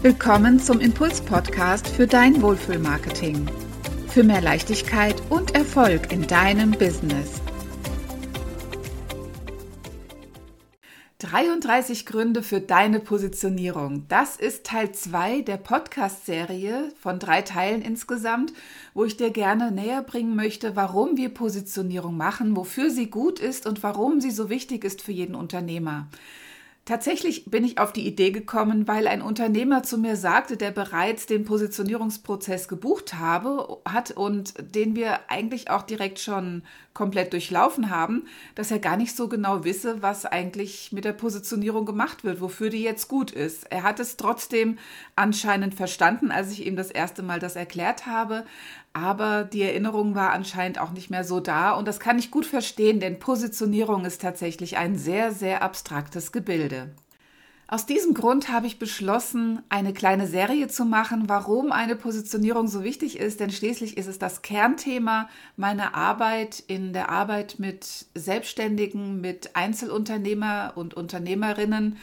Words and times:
Willkommen 0.00 0.60
zum 0.60 0.78
Impuls-Podcast 0.78 1.88
für 1.88 2.06
dein 2.06 2.40
Wohlfühlmarketing. 2.40 3.50
Für 4.06 4.22
mehr 4.22 4.40
Leichtigkeit 4.40 5.20
und 5.28 5.56
Erfolg 5.56 6.12
in 6.12 6.24
deinem 6.24 6.70
Business. 6.70 7.42
33 11.18 12.06
Gründe 12.06 12.44
für 12.44 12.60
deine 12.60 13.00
Positionierung. 13.00 14.06
Das 14.06 14.36
ist 14.36 14.64
Teil 14.64 14.92
2 14.92 15.40
der 15.40 15.56
Podcast-Serie 15.56 16.92
von 17.00 17.18
drei 17.18 17.42
Teilen 17.42 17.82
insgesamt, 17.82 18.52
wo 18.94 19.04
ich 19.04 19.16
dir 19.16 19.30
gerne 19.30 19.72
näher 19.72 20.04
bringen 20.04 20.36
möchte, 20.36 20.76
warum 20.76 21.16
wir 21.16 21.34
Positionierung 21.34 22.16
machen, 22.16 22.54
wofür 22.54 22.90
sie 22.90 23.10
gut 23.10 23.40
ist 23.40 23.66
und 23.66 23.82
warum 23.82 24.20
sie 24.20 24.30
so 24.30 24.48
wichtig 24.48 24.84
ist 24.84 25.02
für 25.02 25.10
jeden 25.10 25.34
Unternehmer. 25.34 26.06
Tatsächlich 26.88 27.44
bin 27.44 27.66
ich 27.66 27.76
auf 27.78 27.92
die 27.92 28.06
Idee 28.06 28.30
gekommen, 28.30 28.88
weil 28.88 29.08
ein 29.08 29.20
Unternehmer 29.20 29.82
zu 29.82 29.98
mir 29.98 30.16
sagte, 30.16 30.56
der 30.56 30.70
bereits 30.70 31.26
den 31.26 31.44
Positionierungsprozess 31.44 32.66
gebucht 32.66 33.12
habe, 33.12 33.78
hat 33.86 34.12
und 34.12 34.54
den 34.74 34.96
wir 34.96 35.30
eigentlich 35.30 35.68
auch 35.68 35.82
direkt 35.82 36.18
schon 36.18 36.62
komplett 36.94 37.34
durchlaufen 37.34 37.90
haben, 37.90 38.24
dass 38.54 38.70
er 38.70 38.78
gar 38.78 38.96
nicht 38.96 39.14
so 39.14 39.28
genau 39.28 39.64
wisse, 39.64 40.00
was 40.00 40.24
eigentlich 40.24 40.90
mit 40.90 41.04
der 41.04 41.12
Positionierung 41.12 41.84
gemacht 41.84 42.24
wird, 42.24 42.40
wofür 42.40 42.70
die 42.70 42.82
jetzt 42.82 43.06
gut 43.06 43.32
ist. 43.32 43.70
Er 43.70 43.82
hat 43.82 44.00
es 44.00 44.16
trotzdem 44.16 44.78
anscheinend 45.14 45.74
verstanden, 45.74 46.30
als 46.30 46.50
ich 46.52 46.66
ihm 46.66 46.74
das 46.74 46.90
erste 46.90 47.22
Mal 47.22 47.38
das 47.38 47.54
erklärt 47.54 48.06
habe, 48.06 48.46
aber 49.02 49.44
die 49.44 49.62
Erinnerung 49.62 50.14
war 50.14 50.32
anscheinend 50.32 50.80
auch 50.80 50.90
nicht 50.90 51.10
mehr 51.10 51.24
so 51.24 51.40
da. 51.40 51.72
Und 51.72 51.86
das 51.86 52.00
kann 52.00 52.18
ich 52.18 52.30
gut 52.30 52.46
verstehen, 52.46 53.00
denn 53.00 53.18
Positionierung 53.18 54.04
ist 54.04 54.20
tatsächlich 54.20 54.76
ein 54.76 54.96
sehr, 54.96 55.32
sehr 55.32 55.62
abstraktes 55.62 56.32
Gebilde. 56.32 56.90
Aus 57.70 57.84
diesem 57.84 58.14
Grund 58.14 58.50
habe 58.50 58.66
ich 58.66 58.78
beschlossen, 58.78 59.60
eine 59.68 59.92
kleine 59.92 60.26
Serie 60.26 60.68
zu 60.68 60.86
machen, 60.86 61.24
warum 61.28 61.70
eine 61.70 61.96
Positionierung 61.96 62.66
so 62.66 62.82
wichtig 62.82 63.18
ist, 63.18 63.40
denn 63.40 63.50
schließlich 63.50 63.98
ist 63.98 64.06
es 64.06 64.18
das 64.18 64.40
Kernthema 64.40 65.28
meiner 65.56 65.94
Arbeit 65.94 66.64
in 66.66 66.94
der 66.94 67.10
Arbeit 67.10 67.56
mit 67.58 68.06
Selbstständigen, 68.14 69.20
mit 69.20 69.54
Einzelunternehmer 69.54 70.72
und 70.76 70.94
Unternehmerinnen, 70.94 71.98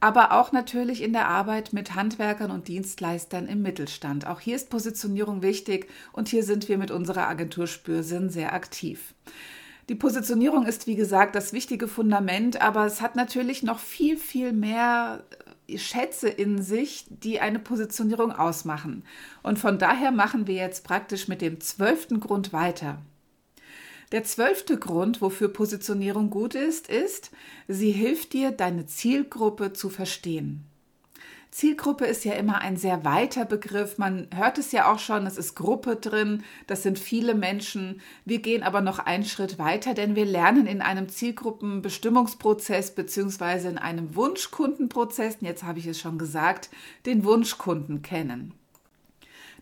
aber 0.00 0.32
auch 0.32 0.52
natürlich 0.52 1.02
in 1.02 1.12
der 1.12 1.28
Arbeit 1.28 1.72
mit 1.72 1.94
Handwerkern 1.94 2.50
und 2.50 2.68
Dienstleistern 2.68 3.46
im 3.46 3.62
Mittelstand. 3.62 4.26
Auch 4.26 4.40
hier 4.40 4.56
ist 4.56 4.70
Positionierung 4.70 5.42
wichtig 5.42 5.88
und 6.12 6.28
hier 6.28 6.44
sind 6.44 6.68
wir 6.68 6.78
mit 6.78 6.90
unserer 6.90 7.28
Agentur 7.28 7.66
Spürsinn 7.66 8.28
sehr 8.28 8.52
aktiv. 8.52 9.14
Die 9.88 9.94
Positionierung 9.94 10.66
ist, 10.66 10.86
wie 10.86 10.96
gesagt, 10.96 11.36
das 11.36 11.52
wichtige 11.52 11.86
Fundament, 11.86 12.60
aber 12.60 12.86
es 12.86 13.00
hat 13.00 13.14
natürlich 13.14 13.62
noch 13.62 13.78
viel, 13.78 14.16
viel 14.16 14.52
mehr 14.52 15.24
äh, 15.68 15.78
Schätze 15.78 16.28
in 16.28 16.60
sich, 16.60 17.06
die 17.08 17.40
eine 17.40 17.60
Positionierung 17.60 18.32
ausmachen. 18.32 19.04
Und 19.44 19.60
von 19.60 19.78
daher 19.78 20.10
machen 20.10 20.48
wir 20.48 20.56
jetzt 20.56 20.82
praktisch 20.84 21.28
mit 21.28 21.40
dem 21.40 21.60
zwölften 21.60 22.18
Grund 22.18 22.52
weiter. 22.52 22.98
Der 24.12 24.22
zwölfte 24.22 24.78
Grund, 24.78 25.20
wofür 25.20 25.48
Positionierung 25.48 26.30
gut 26.30 26.54
ist, 26.54 26.88
ist, 26.88 27.32
sie 27.66 27.90
hilft 27.90 28.32
dir, 28.32 28.52
deine 28.52 28.86
Zielgruppe 28.86 29.72
zu 29.72 29.90
verstehen. 29.90 30.64
Zielgruppe 31.50 32.04
ist 32.04 32.24
ja 32.26 32.34
immer 32.34 32.60
ein 32.60 32.76
sehr 32.76 33.04
weiter 33.04 33.46
Begriff. 33.46 33.96
Man 33.96 34.28
hört 34.34 34.58
es 34.58 34.72
ja 34.72 34.92
auch 34.92 34.98
schon, 34.98 35.26
es 35.26 35.38
ist 35.38 35.54
Gruppe 35.54 35.96
drin, 35.96 36.44
das 36.66 36.82
sind 36.82 36.98
viele 36.98 37.34
Menschen. 37.34 38.02
Wir 38.26 38.40
gehen 38.40 38.62
aber 38.62 38.82
noch 38.82 38.98
einen 38.98 39.24
Schritt 39.24 39.58
weiter, 39.58 39.94
denn 39.94 40.16
wir 40.16 40.26
lernen 40.26 40.66
in 40.66 40.82
einem 40.82 41.08
Zielgruppenbestimmungsprozess 41.08 42.94
beziehungsweise 42.94 43.68
in 43.68 43.78
einem 43.78 44.14
Wunschkundenprozess, 44.14 45.38
jetzt 45.40 45.62
habe 45.62 45.78
ich 45.78 45.86
es 45.86 45.98
schon 45.98 46.18
gesagt, 46.18 46.68
den 47.06 47.24
Wunschkunden 47.24 48.02
kennen. 48.02 48.52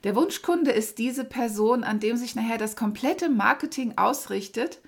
Der 0.04 0.14
Wunschkunde 0.14 0.70
ist 0.70 0.98
diese 0.98 1.24
Person, 1.24 1.82
an 1.82 1.98
dem 1.98 2.16
sich 2.16 2.34
nachher 2.34 2.58
das 2.58 2.76
komplette 2.76 3.30
Marketing 3.30 3.94
ausrichtet. 3.96 4.80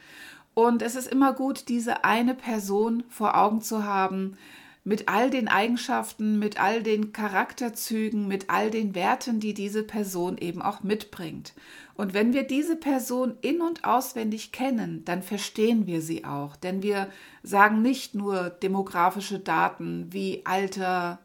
Und 0.53 0.83
es 0.83 0.95
ist 0.95 1.09
immer 1.09 1.33
gut, 1.33 1.69
diese 1.69 2.05
eine 2.05 2.35
Person 2.35 3.03
vor 3.09 3.37
Augen 3.37 3.63
zu 3.63 3.85
haben, 3.85 4.37
mit 4.85 5.09
all 5.09 5.31
den 5.31 5.49
Eigenschaften, 5.49 6.39
mit 6.39 6.61
all 6.61 6.81
den 6.83 7.13
Charakterzügen, 7.13 8.29
mit 8.29 8.51
all 8.51 8.71
den 8.71 8.95
Werten, 8.95 9.41
die 9.41 9.53
diese 9.53 9.83
Person 9.83 10.39
eben 10.39 10.63
auch 10.63 10.85
mitbringt. 10.85 11.55
Und 11.95 12.15
wenn 12.15 12.33
wir 12.33 12.45
diese 12.45 12.77
Person 12.77 13.37
in 13.41 13.63
und 13.63 13.85
auswendig 13.85 14.53
kennen, 14.53 15.05
dann 15.05 15.23
verstehen 15.23 15.87
wir 15.87 16.03
sie 16.03 16.25
auch. 16.25 16.55
Denn 16.57 16.83
wir 16.83 17.09
sagen 17.43 17.83
nicht 17.83 18.15
nur 18.15 18.51
demografische 18.51 19.41
Daten 19.41 20.13
wie 20.13 20.43
Alter, 20.45 21.19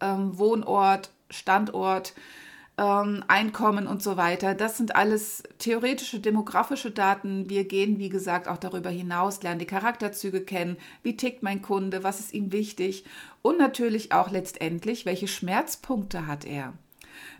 ähm, 0.00 0.38
Wohnort, 0.38 1.10
Standort, 1.28 2.14
ähm, 2.82 3.22
Einkommen 3.28 3.86
und 3.86 4.02
so 4.02 4.16
weiter. 4.16 4.54
Das 4.54 4.76
sind 4.76 4.96
alles 4.96 5.44
theoretische, 5.58 6.18
demografische 6.18 6.90
Daten. 6.90 7.48
Wir 7.48 7.64
gehen, 7.64 7.98
wie 7.98 8.08
gesagt, 8.08 8.48
auch 8.48 8.58
darüber 8.58 8.90
hinaus, 8.90 9.42
lernen 9.42 9.60
die 9.60 9.66
Charakterzüge 9.66 10.40
kennen. 10.40 10.76
Wie 11.02 11.16
tickt 11.16 11.42
mein 11.42 11.62
Kunde? 11.62 12.02
Was 12.02 12.18
ist 12.18 12.34
ihm 12.34 12.50
wichtig? 12.50 13.04
Und 13.40 13.58
natürlich 13.58 14.12
auch 14.12 14.30
letztendlich, 14.30 15.06
welche 15.06 15.28
Schmerzpunkte 15.28 16.26
hat 16.26 16.44
er? 16.44 16.72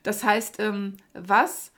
Das 0.05 0.23
heißt, 0.23 0.61
ähm, 0.61 0.97
was 1.13 1.72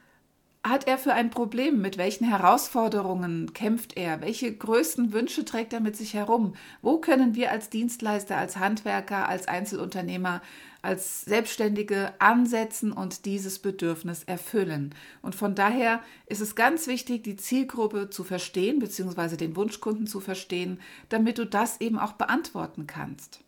hat 0.65 0.89
er 0.89 0.97
für 0.97 1.13
ein 1.13 1.29
Problem? 1.29 1.83
Mit 1.83 1.99
welchen 1.99 2.25
Herausforderungen 2.25 3.53
kämpft 3.53 3.99
er? 3.99 4.23
Welche 4.23 4.53
größten 4.57 5.13
Wünsche 5.13 5.45
trägt 5.45 5.75
er 5.75 5.81
mit 5.81 5.95
sich 5.95 6.15
herum? 6.15 6.55
Wo 6.81 6.99
können 6.99 7.35
wir 7.35 7.51
als 7.51 7.69
Dienstleister, 7.69 8.39
als 8.39 8.57
Handwerker, 8.57 9.29
als 9.29 9.47
Einzelunternehmer, 9.47 10.41
als 10.81 11.23
Selbstständige 11.23 12.15
ansetzen 12.19 12.93
und 12.93 13.27
dieses 13.27 13.59
Bedürfnis 13.59 14.25
erfüllen? 14.25 14.95
Und 15.21 15.35
von 15.35 15.55
daher 15.55 16.01
ist 16.27 16.41
es 16.41 16.55
ganz 16.55 16.87
wichtig, 16.87 17.25
die 17.25 17.37
Zielgruppe 17.37 18.09
zu 18.09 18.25
verstehen, 18.25 18.79
beziehungsweise 18.79 19.37
den 19.37 19.57
Wunschkunden 19.57 20.07
zu 20.07 20.21
verstehen, 20.21 20.81
damit 21.11 21.37
du 21.37 21.45
das 21.45 21.83
eben 21.83 21.99
auch 21.99 22.13
beantworten 22.13 22.87
kannst 22.87 23.44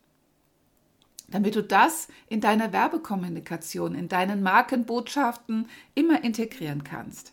damit 1.29 1.57
du 1.57 1.63
das 1.63 2.09
in 2.29 2.41
deiner 2.41 2.73
Werbekommunikation, 2.73 3.95
in 3.95 4.09
deinen 4.09 4.43
Markenbotschaften 4.43 5.69
immer 5.95 6.23
integrieren 6.25 6.85
kannst. 6.85 7.33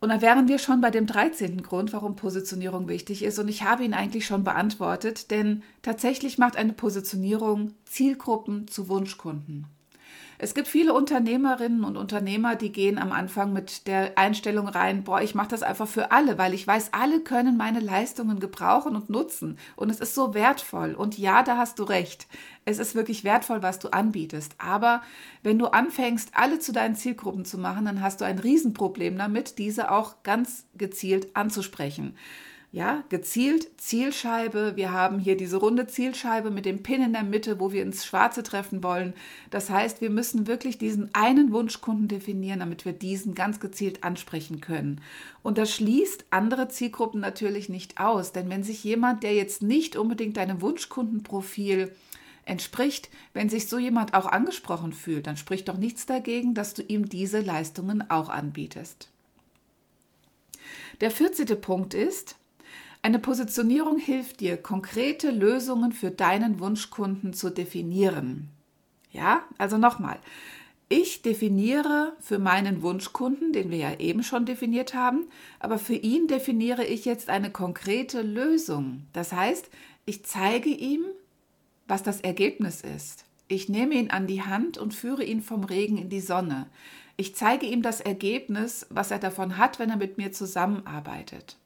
Und 0.00 0.10
da 0.10 0.20
wären 0.20 0.46
wir 0.46 0.58
schon 0.58 0.80
bei 0.80 0.90
dem 0.90 1.06
13. 1.06 1.62
Grund, 1.62 1.92
warum 1.92 2.14
Positionierung 2.14 2.86
wichtig 2.86 3.24
ist. 3.24 3.38
Und 3.38 3.48
ich 3.48 3.64
habe 3.64 3.82
ihn 3.82 3.94
eigentlich 3.94 4.26
schon 4.26 4.44
beantwortet, 4.44 5.30
denn 5.32 5.62
tatsächlich 5.82 6.38
macht 6.38 6.56
eine 6.56 6.72
Positionierung 6.72 7.74
Zielgruppen 7.84 8.68
zu 8.68 8.88
Wunschkunden. 8.88 9.66
Es 10.40 10.54
gibt 10.54 10.68
viele 10.68 10.94
Unternehmerinnen 10.94 11.82
und 11.82 11.96
Unternehmer, 11.96 12.54
die 12.54 12.70
gehen 12.70 12.96
am 12.98 13.10
Anfang 13.10 13.52
mit 13.52 13.88
der 13.88 14.16
Einstellung 14.16 14.68
rein, 14.68 15.02
boah, 15.02 15.20
ich 15.20 15.34
mache 15.34 15.48
das 15.48 15.64
einfach 15.64 15.88
für 15.88 16.12
alle, 16.12 16.38
weil 16.38 16.54
ich 16.54 16.64
weiß, 16.64 16.92
alle 16.92 17.18
können 17.20 17.56
meine 17.56 17.80
Leistungen 17.80 18.38
gebrauchen 18.38 18.94
und 18.94 19.10
nutzen. 19.10 19.58
Und 19.74 19.90
es 19.90 19.98
ist 19.98 20.14
so 20.14 20.34
wertvoll. 20.34 20.94
Und 20.94 21.18
ja, 21.18 21.42
da 21.42 21.56
hast 21.56 21.80
du 21.80 21.82
recht. 21.82 22.28
Es 22.64 22.78
ist 22.78 22.94
wirklich 22.94 23.24
wertvoll, 23.24 23.64
was 23.64 23.80
du 23.80 23.88
anbietest. 23.88 24.54
Aber 24.58 25.02
wenn 25.42 25.58
du 25.58 25.66
anfängst, 25.66 26.30
alle 26.34 26.60
zu 26.60 26.70
deinen 26.70 26.94
Zielgruppen 26.94 27.44
zu 27.44 27.58
machen, 27.58 27.86
dann 27.86 28.00
hast 28.00 28.20
du 28.20 28.24
ein 28.24 28.38
Riesenproblem 28.38 29.18
damit, 29.18 29.58
diese 29.58 29.90
auch 29.90 30.22
ganz 30.22 30.66
gezielt 30.76 31.34
anzusprechen. 31.34 32.14
Ja, 32.70 33.02
gezielt 33.08 33.66
Zielscheibe. 33.80 34.76
Wir 34.76 34.92
haben 34.92 35.18
hier 35.18 35.38
diese 35.38 35.56
runde 35.56 35.86
Zielscheibe 35.86 36.50
mit 36.50 36.66
dem 36.66 36.82
Pin 36.82 37.02
in 37.02 37.14
der 37.14 37.22
Mitte, 37.22 37.58
wo 37.60 37.72
wir 37.72 37.82
ins 37.82 38.04
Schwarze 38.04 38.42
treffen 38.42 38.82
wollen. 38.82 39.14
Das 39.48 39.70
heißt, 39.70 40.02
wir 40.02 40.10
müssen 40.10 40.46
wirklich 40.46 40.76
diesen 40.76 41.08
einen 41.14 41.50
Wunschkunden 41.50 42.08
definieren, 42.08 42.60
damit 42.60 42.84
wir 42.84 42.92
diesen 42.92 43.34
ganz 43.34 43.58
gezielt 43.58 44.04
ansprechen 44.04 44.60
können. 44.60 45.00
Und 45.42 45.56
das 45.56 45.74
schließt 45.74 46.26
andere 46.28 46.68
Zielgruppen 46.68 47.22
natürlich 47.22 47.70
nicht 47.70 47.98
aus, 47.98 48.32
denn 48.32 48.50
wenn 48.50 48.62
sich 48.62 48.84
jemand, 48.84 49.22
der 49.22 49.32
jetzt 49.32 49.62
nicht 49.62 49.96
unbedingt 49.96 50.36
deinem 50.36 50.60
Wunschkundenprofil 50.60 51.90
entspricht, 52.44 53.08
wenn 53.32 53.48
sich 53.48 53.68
so 53.68 53.78
jemand 53.78 54.12
auch 54.12 54.26
angesprochen 54.26 54.92
fühlt, 54.92 55.26
dann 55.26 55.38
spricht 55.38 55.68
doch 55.70 55.78
nichts 55.78 56.04
dagegen, 56.04 56.52
dass 56.52 56.74
du 56.74 56.82
ihm 56.82 57.08
diese 57.08 57.40
Leistungen 57.40 58.10
auch 58.10 58.28
anbietest. 58.28 59.08
Der 61.00 61.10
14. 61.10 61.60
Punkt 61.60 61.94
ist, 61.94 62.37
eine 63.02 63.18
Positionierung 63.18 63.98
hilft 63.98 64.40
dir, 64.40 64.56
konkrete 64.56 65.30
Lösungen 65.30 65.92
für 65.92 66.10
deinen 66.10 66.60
Wunschkunden 66.60 67.32
zu 67.32 67.50
definieren. 67.50 68.48
Ja, 69.12 69.42
also 69.56 69.78
nochmal. 69.78 70.18
Ich 70.90 71.20
definiere 71.20 72.16
für 72.18 72.38
meinen 72.38 72.82
Wunschkunden, 72.82 73.52
den 73.52 73.70
wir 73.70 73.76
ja 73.76 73.98
eben 73.98 74.22
schon 74.22 74.46
definiert 74.46 74.94
haben, 74.94 75.28
aber 75.60 75.78
für 75.78 75.94
ihn 75.94 76.28
definiere 76.28 76.84
ich 76.84 77.04
jetzt 77.04 77.28
eine 77.28 77.50
konkrete 77.50 78.22
Lösung. 78.22 79.02
Das 79.12 79.32
heißt, 79.32 79.68
ich 80.06 80.24
zeige 80.24 80.70
ihm, 80.70 81.04
was 81.86 82.02
das 82.02 82.22
Ergebnis 82.22 82.80
ist. 82.80 83.26
Ich 83.48 83.68
nehme 83.68 83.94
ihn 83.94 84.10
an 84.10 84.26
die 84.26 84.42
Hand 84.42 84.78
und 84.78 84.94
führe 84.94 85.24
ihn 85.24 85.42
vom 85.42 85.64
Regen 85.64 85.98
in 85.98 86.08
die 86.08 86.20
Sonne. 86.20 86.66
Ich 87.16 87.34
zeige 87.34 87.66
ihm 87.66 87.82
das 87.82 88.00
Ergebnis, 88.00 88.86
was 88.90 89.10
er 89.10 89.18
davon 89.18 89.58
hat, 89.58 89.78
wenn 89.78 89.90
er 89.90 89.96
mit 89.96 90.16
mir 90.16 90.32
zusammenarbeitet. 90.32 91.56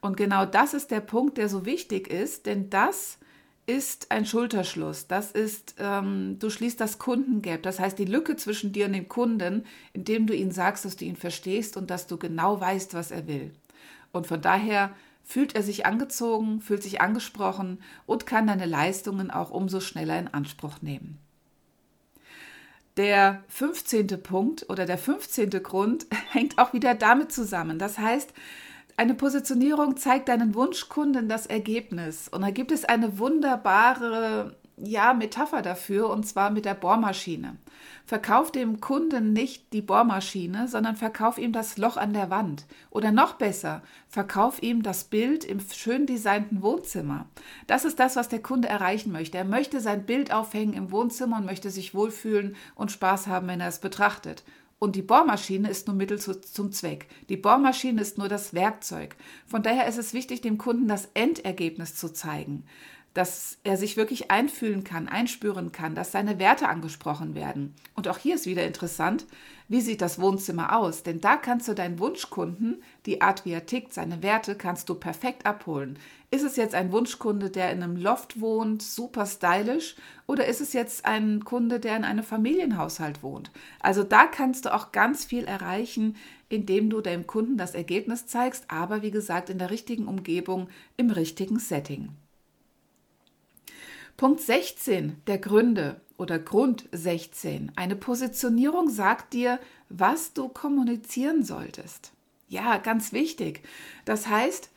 Und 0.00 0.16
genau 0.16 0.44
das 0.44 0.74
ist 0.74 0.90
der 0.90 1.00
Punkt, 1.00 1.38
der 1.38 1.48
so 1.48 1.66
wichtig 1.66 2.08
ist, 2.08 2.46
denn 2.46 2.70
das 2.70 3.18
ist 3.66 4.12
ein 4.12 4.24
Schulterschluss. 4.24 5.08
Das 5.08 5.32
ist, 5.32 5.74
ähm, 5.78 6.38
du 6.38 6.50
schließt 6.50 6.80
das 6.80 6.98
Kundengap. 6.98 7.62
Das 7.62 7.80
heißt, 7.80 7.98
die 7.98 8.04
Lücke 8.04 8.36
zwischen 8.36 8.72
dir 8.72 8.86
und 8.86 8.92
dem 8.92 9.08
Kunden, 9.08 9.64
indem 9.92 10.26
du 10.26 10.34
ihm 10.34 10.52
sagst, 10.52 10.84
dass 10.84 10.96
du 10.96 11.04
ihn 11.04 11.16
verstehst 11.16 11.76
und 11.76 11.90
dass 11.90 12.06
du 12.06 12.16
genau 12.16 12.60
weißt, 12.60 12.94
was 12.94 13.10
er 13.10 13.26
will. 13.26 13.52
Und 14.12 14.26
von 14.28 14.40
daher 14.40 14.94
fühlt 15.24 15.56
er 15.56 15.64
sich 15.64 15.84
angezogen, 15.84 16.60
fühlt 16.60 16.84
sich 16.84 17.00
angesprochen 17.00 17.82
und 18.06 18.26
kann 18.26 18.46
deine 18.46 18.66
Leistungen 18.66 19.32
auch 19.32 19.50
umso 19.50 19.80
schneller 19.80 20.18
in 20.18 20.28
Anspruch 20.28 20.80
nehmen. 20.80 21.18
Der 22.96 23.42
15. 23.48 24.06
Punkt 24.22 24.70
oder 24.70 24.86
der 24.86 24.96
15. 24.96 25.50
Grund 25.62 26.06
hängt 26.30 26.58
auch 26.58 26.72
wieder 26.72 26.94
damit 26.94 27.32
zusammen. 27.32 27.80
Das 27.80 27.98
heißt, 27.98 28.32
eine 28.96 29.14
Positionierung 29.14 29.96
zeigt 29.96 30.28
deinen 30.28 30.54
Wunschkunden 30.54 31.28
das 31.28 31.46
Ergebnis. 31.46 32.28
Und 32.28 32.42
da 32.42 32.50
gibt 32.50 32.72
es 32.72 32.84
eine 32.84 33.18
wunderbare 33.18 34.56
ja, 34.78 35.14
Metapher 35.14 35.62
dafür, 35.62 36.10
und 36.10 36.26
zwar 36.26 36.50
mit 36.50 36.66
der 36.66 36.74
Bohrmaschine. 36.74 37.56
Verkauf 38.04 38.52
dem 38.52 38.80
Kunden 38.80 39.32
nicht 39.32 39.72
die 39.72 39.80
Bohrmaschine, 39.80 40.68
sondern 40.68 40.96
verkauf 40.96 41.38
ihm 41.38 41.52
das 41.52 41.78
Loch 41.78 41.96
an 41.96 42.12
der 42.12 42.30
Wand. 42.30 42.66
Oder 42.90 43.10
noch 43.10 43.34
besser, 43.34 43.82
verkauf 44.08 44.62
ihm 44.62 44.82
das 44.82 45.04
Bild 45.04 45.44
im 45.44 45.60
schön 45.60 46.06
designten 46.06 46.62
Wohnzimmer. 46.62 47.26
Das 47.66 47.84
ist 47.84 47.98
das, 47.98 48.16
was 48.16 48.28
der 48.28 48.42
Kunde 48.42 48.68
erreichen 48.68 49.12
möchte. 49.12 49.38
Er 49.38 49.44
möchte 49.44 49.80
sein 49.80 50.04
Bild 50.04 50.32
aufhängen 50.32 50.74
im 50.74 50.90
Wohnzimmer 50.90 51.38
und 51.38 51.46
möchte 51.46 51.70
sich 51.70 51.94
wohlfühlen 51.94 52.54
und 52.74 52.92
Spaß 52.92 53.28
haben, 53.28 53.48
wenn 53.48 53.60
er 53.60 53.68
es 53.68 53.78
betrachtet. 53.78 54.44
Und 54.78 54.94
die 54.94 55.02
Bohrmaschine 55.02 55.70
ist 55.70 55.86
nur 55.86 55.96
Mittel 55.96 56.18
zu, 56.18 56.38
zum 56.40 56.70
Zweck. 56.70 57.08
Die 57.30 57.38
Bohrmaschine 57.38 58.00
ist 58.00 58.18
nur 58.18 58.28
das 58.28 58.52
Werkzeug. 58.52 59.16
Von 59.46 59.62
daher 59.62 59.86
ist 59.86 59.96
es 59.96 60.12
wichtig, 60.12 60.42
dem 60.42 60.58
Kunden 60.58 60.86
das 60.86 61.08
Endergebnis 61.14 61.94
zu 61.94 62.12
zeigen, 62.12 62.64
dass 63.16 63.56
er 63.64 63.78
sich 63.78 63.96
wirklich 63.96 64.30
einfühlen 64.30 64.84
kann, 64.84 65.08
einspüren 65.08 65.72
kann, 65.72 65.94
dass 65.94 66.12
seine 66.12 66.38
Werte 66.38 66.68
angesprochen 66.68 67.34
werden. 67.34 67.74
Und 67.94 68.08
auch 68.08 68.18
hier 68.18 68.34
ist 68.34 68.44
wieder 68.44 68.66
interessant, 68.66 69.24
wie 69.68 69.80
sieht 69.80 70.02
das 70.02 70.20
Wohnzimmer 70.20 70.76
aus? 70.76 71.02
Denn 71.02 71.20
da 71.22 71.36
kannst 71.36 71.66
du 71.66 71.74
deinen 71.74 71.98
Wunschkunden, 71.98 72.82
die 73.06 73.22
Art, 73.22 73.44
wie 73.46 73.52
er 73.52 73.64
tickt, 73.64 73.94
seine 73.94 74.22
Werte, 74.22 74.54
kannst 74.54 74.90
du 74.90 74.94
perfekt 74.94 75.46
abholen. 75.46 75.98
Ist 76.30 76.44
es 76.44 76.56
jetzt 76.56 76.74
ein 76.74 76.92
Wunschkunde, 76.92 77.48
der 77.48 77.72
in 77.72 77.82
einem 77.82 77.96
Loft 77.96 78.40
wohnt, 78.40 78.82
super 78.82 79.24
stylisch, 79.24 79.96
oder 80.26 80.46
ist 80.46 80.60
es 80.60 80.74
jetzt 80.74 81.06
ein 81.06 81.42
Kunde, 81.44 81.80
der 81.80 81.96
in 81.96 82.04
einem 82.04 82.22
Familienhaushalt 82.22 83.22
wohnt? 83.22 83.50
Also 83.80 84.04
da 84.04 84.26
kannst 84.26 84.66
du 84.66 84.74
auch 84.74 84.92
ganz 84.92 85.24
viel 85.24 85.44
erreichen, 85.44 86.16
indem 86.50 86.90
du 86.90 87.00
deinem 87.00 87.26
Kunden 87.26 87.56
das 87.56 87.74
Ergebnis 87.74 88.26
zeigst, 88.26 88.66
aber 88.68 89.00
wie 89.00 89.10
gesagt 89.10 89.48
in 89.48 89.58
der 89.58 89.70
richtigen 89.70 90.06
Umgebung, 90.06 90.68
im 90.98 91.10
richtigen 91.10 91.58
Setting. 91.58 92.10
Punkt 94.16 94.40
16 94.40 95.20
der 95.26 95.36
Gründe 95.36 96.00
oder 96.16 96.38
Grund 96.38 96.88
16. 96.90 97.72
Eine 97.76 97.96
Positionierung 97.96 98.88
sagt 98.88 99.34
dir, 99.34 99.60
was 99.90 100.32
du 100.32 100.48
kommunizieren 100.48 101.44
solltest. 101.44 102.12
Ja, 102.48 102.78
ganz 102.78 103.12
wichtig. 103.12 103.60
Das 104.06 104.26
heißt, 104.26 104.70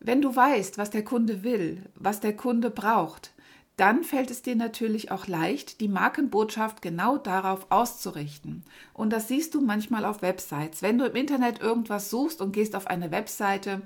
wenn 0.00 0.22
du 0.22 0.34
weißt, 0.34 0.78
was 0.78 0.88
der 0.88 1.04
Kunde 1.04 1.42
will, 1.42 1.82
was 1.94 2.20
der 2.20 2.34
Kunde 2.34 2.70
braucht, 2.70 3.32
dann 3.76 4.02
fällt 4.02 4.30
es 4.30 4.40
dir 4.40 4.56
natürlich 4.56 5.10
auch 5.10 5.26
leicht, 5.26 5.82
die 5.82 5.88
Markenbotschaft 5.88 6.80
genau 6.80 7.18
darauf 7.18 7.66
auszurichten. 7.68 8.64
Und 8.94 9.12
das 9.12 9.28
siehst 9.28 9.54
du 9.54 9.60
manchmal 9.60 10.06
auf 10.06 10.22
Websites. 10.22 10.80
Wenn 10.80 10.96
du 10.96 11.04
im 11.04 11.16
Internet 11.16 11.60
irgendwas 11.60 12.08
suchst 12.08 12.40
und 12.40 12.52
gehst 12.52 12.74
auf 12.74 12.86
eine 12.86 13.10
Webseite 13.10 13.82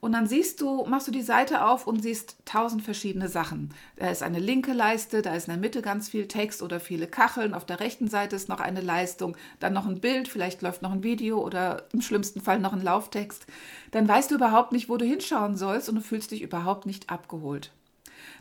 und 0.00 0.12
dann 0.12 0.26
siehst 0.26 0.62
du, 0.62 0.86
machst 0.86 1.08
du 1.08 1.12
die 1.12 1.20
Seite 1.20 1.64
auf 1.66 1.86
und 1.86 2.02
siehst 2.02 2.36
tausend 2.46 2.82
verschiedene 2.82 3.28
Sachen. 3.28 3.74
Da 3.96 4.10
ist 4.10 4.22
eine 4.22 4.38
linke 4.38 4.72
Leiste, 4.72 5.20
da 5.20 5.34
ist 5.34 5.46
in 5.46 5.52
der 5.52 5.60
Mitte 5.60 5.82
ganz 5.82 6.08
viel 6.08 6.26
Text 6.26 6.62
oder 6.62 6.80
viele 6.80 7.06
Kacheln. 7.06 7.52
Auf 7.52 7.66
der 7.66 7.80
rechten 7.80 8.08
Seite 8.08 8.34
ist 8.34 8.48
noch 8.48 8.60
eine 8.60 8.80
Leistung, 8.80 9.36
dann 9.58 9.74
noch 9.74 9.86
ein 9.86 10.00
Bild, 10.00 10.28
vielleicht 10.28 10.62
läuft 10.62 10.80
noch 10.80 10.92
ein 10.92 11.02
Video 11.02 11.44
oder 11.44 11.84
im 11.92 12.00
schlimmsten 12.00 12.40
Fall 12.40 12.60
noch 12.60 12.72
ein 12.72 12.82
Lauftext. 12.82 13.46
Dann 13.90 14.08
weißt 14.08 14.30
du 14.30 14.36
überhaupt 14.36 14.72
nicht, 14.72 14.88
wo 14.88 14.96
du 14.96 15.04
hinschauen 15.04 15.56
sollst 15.56 15.90
und 15.90 15.96
du 15.96 16.00
fühlst 16.00 16.30
dich 16.30 16.40
überhaupt 16.40 16.86
nicht 16.86 17.10
abgeholt. 17.10 17.70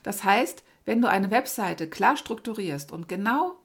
Das 0.03 0.23
heißt, 0.23 0.63
wenn 0.85 1.01
du 1.01 1.09
eine 1.09 1.29
Webseite 1.29 1.89
klar 1.89 2.15
strukturierst 2.15 2.94
und 2.94 3.09
genau 3.09 3.57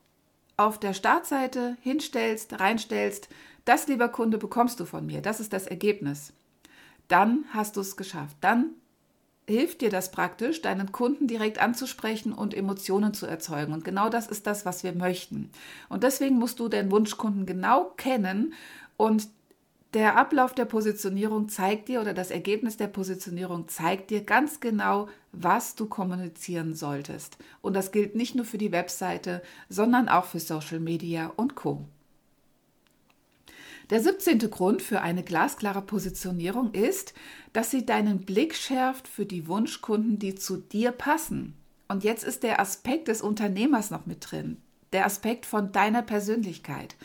auf 0.56 0.80
der 0.80 0.94
Startseite 0.94 1.76
hinstellst, 1.80 2.58
reinstellst, 2.58 3.28
das, 3.64 3.86
lieber 3.86 4.08
Kunde, 4.08 4.36
bekommst 4.36 4.80
du 4.80 4.84
von 4.84 5.06
mir. 5.06 5.22
Das 5.22 5.38
ist 5.38 5.52
das 5.52 5.66
Ergebnis 5.66 6.32
dann 7.08 7.44
hast 7.52 7.76
du 7.76 7.80
es 7.80 7.96
geschafft. 7.96 8.36
Dann 8.40 8.70
hilft 9.46 9.82
dir 9.82 9.90
das 9.90 10.10
praktisch, 10.10 10.62
deinen 10.62 10.92
Kunden 10.92 11.26
direkt 11.26 11.58
anzusprechen 11.58 12.32
und 12.32 12.54
Emotionen 12.54 13.12
zu 13.12 13.26
erzeugen. 13.26 13.72
Und 13.72 13.84
genau 13.84 14.08
das 14.08 14.26
ist 14.26 14.46
das, 14.46 14.64
was 14.64 14.84
wir 14.84 14.94
möchten. 14.94 15.50
Und 15.88 16.02
deswegen 16.02 16.36
musst 16.36 16.60
du 16.60 16.68
den 16.68 16.90
Wunschkunden 16.90 17.44
genau 17.44 17.92
kennen 17.96 18.54
und 18.96 19.28
der 19.92 20.16
Ablauf 20.16 20.54
der 20.54 20.64
Positionierung 20.64 21.48
zeigt 21.48 21.88
dir 21.88 22.00
oder 22.00 22.14
das 22.14 22.32
Ergebnis 22.32 22.76
der 22.76 22.88
Positionierung 22.88 23.68
zeigt 23.68 24.10
dir 24.10 24.24
ganz 24.24 24.58
genau, 24.58 25.08
was 25.30 25.76
du 25.76 25.86
kommunizieren 25.86 26.74
solltest. 26.74 27.38
Und 27.62 27.74
das 27.74 27.92
gilt 27.92 28.16
nicht 28.16 28.34
nur 28.34 28.44
für 28.44 28.58
die 28.58 28.72
Webseite, 28.72 29.40
sondern 29.68 30.08
auch 30.08 30.24
für 30.24 30.40
Social 30.40 30.80
Media 30.80 31.32
und 31.36 31.54
Co. 31.54 31.84
Der 33.90 34.00
17. 34.00 34.38
Grund 34.50 34.80
für 34.80 35.02
eine 35.02 35.22
glasklare 35.22 35.82
Positionierung 35.82 36.72
ist, 36.72 37.12
dass 37.52 37.70
sie 37.70 37.84
deinen 37.84 38.20
Blick 38.20 38.54
schärft 38.54 39.06
für 39.06 39.26
die 39.26 39.46
Wunschkunden, 39.46 40.18
die 40.18 40.34
zu 40.34 40.56
dir 40.56 40.90
passen. 40.90 41.54
Und 41.88 42.02
jetzt 42.02 42.24
ist 42.24 42.42
der 42.42 42.60
Aspekt 42.60 43.08
des 43.08 43.20
Unternehmers 43.20 43.90
noch 43.90 44.06
mit 44.06 44.30
drin, 44.30 44.56
der 44.94 45.04
Aspekt 45.04 45.44
von 45.44 45.70
deiner 45.70 46.00
Persönlichkeit. 46.00 46.96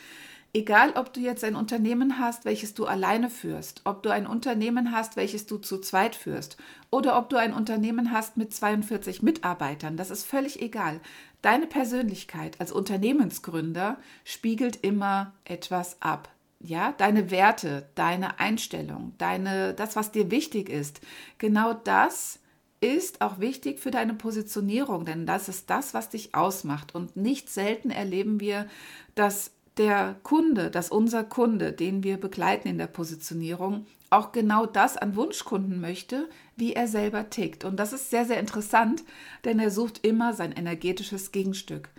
Egal, 0.54 0.94
ob 0.96 1.12
du 1.12 1.20
jetzt 1.20 1.44
ein 1.44 1.54
Unternehmen 1.54 2.18
hast, 2.18 2.44
welches 2.44 2.72
du 2.74 2.86
alleine 2.86 3.28
führst, 3.30 3.82
ob 3.84 4.02
du 4.02 4.08
ein 4.08 4.26
Unternehmen 4.26 4.90
hast, 4.90 5.16
welches 5.16 5.46
du 5.46 5.58
zu 5.58 5.78
zweit 5.78 6.16
führst, 6.16 6.56
oder 6.90 7.18
ob 7.18 7.28
du 7.28 7.36
ein 7.36 7.52
Unternehmen 7.52 8.10
hast 8.10 8.36
mit 8.36 8.52
42 8.54 9.22
Mitarbeitern, 9.22 9.96
das 9.96 10.10
ist 10.10 10.24
völlig 10.24 10.60
egal. 10.60 11.00
Deine 11.42 11.66
Persönlichkeit 11.66 12.58
als 12.58 12.72
Unternehmensgründer 12.72 13.98
spiegelt 14.24 14.76
immer 14.82 15.34
etwas 15.44 16.00
ab 16.00 16.30
ja, 16.60 16.92
deine 16.92 17.30
Werte, 17.30 17.88
deine 17.94 18.38
Einstellung, 18.38 19.14
deine, 19.18 19.74
das, 19.74 19.96
was 19.96 20.12
dir 20.12 20.30
wichtig 20.30 20.68
ist, 20.68 21.00
genau 21.38 21.72
das 21.72 22.38
ist 22.80 23.20
auch 23.20 23.40
wichtig 23.40 23.80
für 23.80 23.90
deine 23.90 24.14
Positionierung, 24.14 25.04
denn 25.04 25.26
das 25.26 25.48
ist 25.48 25.68
das, 25.68 25.92
was 25.94 26.10
dich 26.10 26.34
ausmacht. 26.34 26.94
Und 26.94 27.16
nicht 27.16 27.50
selten 27.50 27.90
erleben 27.90 28.40
wir, 28.40 28.66
dass 29.14 29.52
der 29.76 30.16
Kunde, 30.22 30.70
dass 30.70 30.90
unser 30.90 31.24
Kunde, 31.24 31.72
den 31.72 32.02
wir 32.02 32.18
begleiten 32.18 32.68
in 32.68 32.78
der 32.78 32.86
Positionierung, 32.86 33.86
auch 34.10 34.32
genau 34.32 34.66
das 34.66 34.96
an 34.96 35.14
Wunschkunden 35.14 35.80
möchte, 35.80 36.28
wie 36.56 36.72
er 36.72 36.88
selber 36.88 37.30
tickt. 37.30 37.64
Und 37.64 37.76
das 37.76 37.92
ist 37.92 38.10
sehr, 38.10 38.24
sehr 38.24 38.40
interessant, 38.40 39.04
denn 39.44 39.58
er 39.58 39.70
sucht 39.70 40.04
immer 40.04 40.34
sein 40.34 40.52
energetisches 40.52 41.32
Gegenstück. 41.32 41.90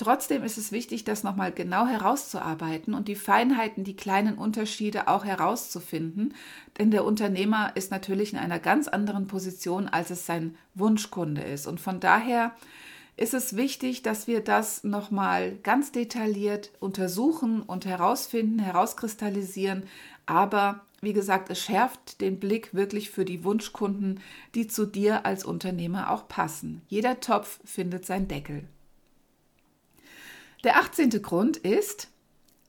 Trotzdem 0.00 0.42
ist 0.44 0.56
es 0.56 0.72
wichtig, 0.72 1.04
das 1.04 1.24
nochmal 1.24 1.52
genau 1.52 1.84
herauszuarbeiten 1.84 2.94
und 2.94 3.06
die 3.06 3.14
Feinheiten, 3.14 3.84
die 3.84 3.96
kleinen 3.96 4.38
Unterschiede 4.38 5.08
auch 5.08 5.26
herauszufinden, 5.26 6.32
denn 6.78 6.90
der 6.90 7.04
Unternehmer 7.04 7.72
ist 7.74 7.90
natürlich 7.90 8.32
in 8.32 8.38
einer 8.38 8.60
ganz 8.60 8.88
anderen 8.88 9.26
Position, 9.26 9.88
als 9.88 10.08
es 10.08 10.24
sein 10.24 10.56
Wunschkunde 10.74 11.42
ist. 11.42 11.66
Und 11.66 11.80
von 11.80 12.00
daher 12.00 12.54
ist 13.18 13.34
es 13.34 13.56
wichtig, 13.56 14.00
dass 14.00 14.26
wir 14.26 14.40
das 14.40 14.84
nochmal 14.84 15.58
ganz 15.62 15.92
detailliert 15.92 16.70
untersuchen 16.80 17.60
und 17.60 17.84
herausfinden, 17.84 18.58
herauskristallisieren. 18.58 19.82
Aber 20.24 20.80
wie 21.02 21.12
gesagt, 21.12 21.50
es 21.50 21.60
schärft 21.60 22.22
den 22.22 22.40
Blick 22.40 22.72
wirklich 22.72 23.10
für 23.10 23.26
die 23.26 23.44
Wunschkunden, 23.44 24.20
die 24.54 24.66
zu 24.66 24.86
dir 24.86 25.26
als 25.26 25.44
Unternehmer 25.44 26.10
auch 26.10 26.26
passen. 26.26 26.80
Jeder 26.88 27.20
Topf 27.20 27.60
findet 27.66 28.06
seinen 28.06 28.28
Deckel. 28.28 28.64
Der 30.62 30.76
18. 30.76 31.22
Grund 31.22 31.56
ist, 31.56 32.08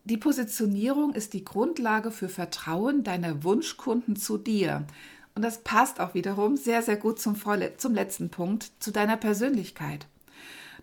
die 0.06 0.16
Positionierung 0.16 1.14
ist 1.14 1.34
die 1.34 1.44
Grundlage 1.44 2.10
für 2.10 2.30
Vertrauen 2.30 3.04
deiner 3.04 3.44
Wunschkunden 3.44 4.16
zu 4.16 4.38
dir. 4.38 4.88
Und 5.36 5.42
das 5.42 5.62
passt 5.64 6.00
auch 6.00 6.14
wiederum 6.14 6.56
sehr, 6.56 6.82
sehr 6.82 6.96
gut 6.96 7.20
zum, 7.20 7.36
zum 7.78 7.94
letzten 7.94 8.30
Punkt, 8.30 8.72
zu 8.80 8.92
deiner 8.92 9.18
Persönlichkeit. 9.18 10.08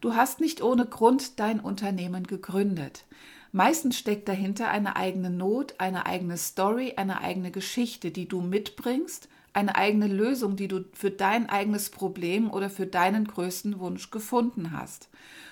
Du 0.03 0.15
hast 0.15 0.41
nicht 0.41 0.63
ohne 0.63 0.85
Grund 0.85 1.41
dein 1.41 1.61
Unternehmen 1.61 2.27
gegründet. 2.27 3.07
Meistens 3.53 3.97
steckt 3.97 4.29
dahinter 4.29 4.69
eine 4.69 4.97
eigene 4.97 5.31
Not, 5.31 5.77
eine 5.79 6.05
eigene 6.05 6.37
Story, 6.37 6.95
eine 6.97 7.23
eigene 7.23 7.51
Geschichte, 7.51 8.11
die 8.11 8.29
du 8.29 8.43
mitbringst, 8.43 9.31
eine 9.55 9.77
eigene 9.77 10.09
Lösung, 10.09 10.57
die 10.57 10.69
du 10.69 10.85
für 10.93 11.11
dein 11.11 11.49
eigenes 11.49 11.89
Problem 11.89 12.51
oder 12.51 12.69
für 12.69 12.87
deinen 12.87 13.27
größten 13.27 13.81
Wunsch 13.81 14.11
gefunden 14.11 14.73
hast. 14.73 15.09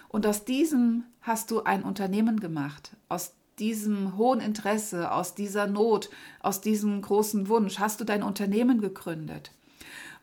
Und 0.08 0.26
aus 0.26 0.44
diesem 0.44 1.04
hast 1.20 1.50
du 1.50 1.62
ein 1.64 1.82
Unternehmen 1.82 2.40
gemacht. 2.40 2.96
Aus 3.08 3.34
diesem 3.58 4.16
hohen 4.16 4.40
Interesse, 4.40 5.10
aus 5.12 5.34
dieser 5.34 5.66
Not, 5.66 6.10
aus 6.40 6.60
diesem 6.60 7.00
großen 7.00 7.48
Wunsch 7.48 7.78
hast 7.78 8.00
du 8.00 8.04
dein 8.04 8.22
Unternehmen 8.22 8.80
gegründet. 8.80 9.52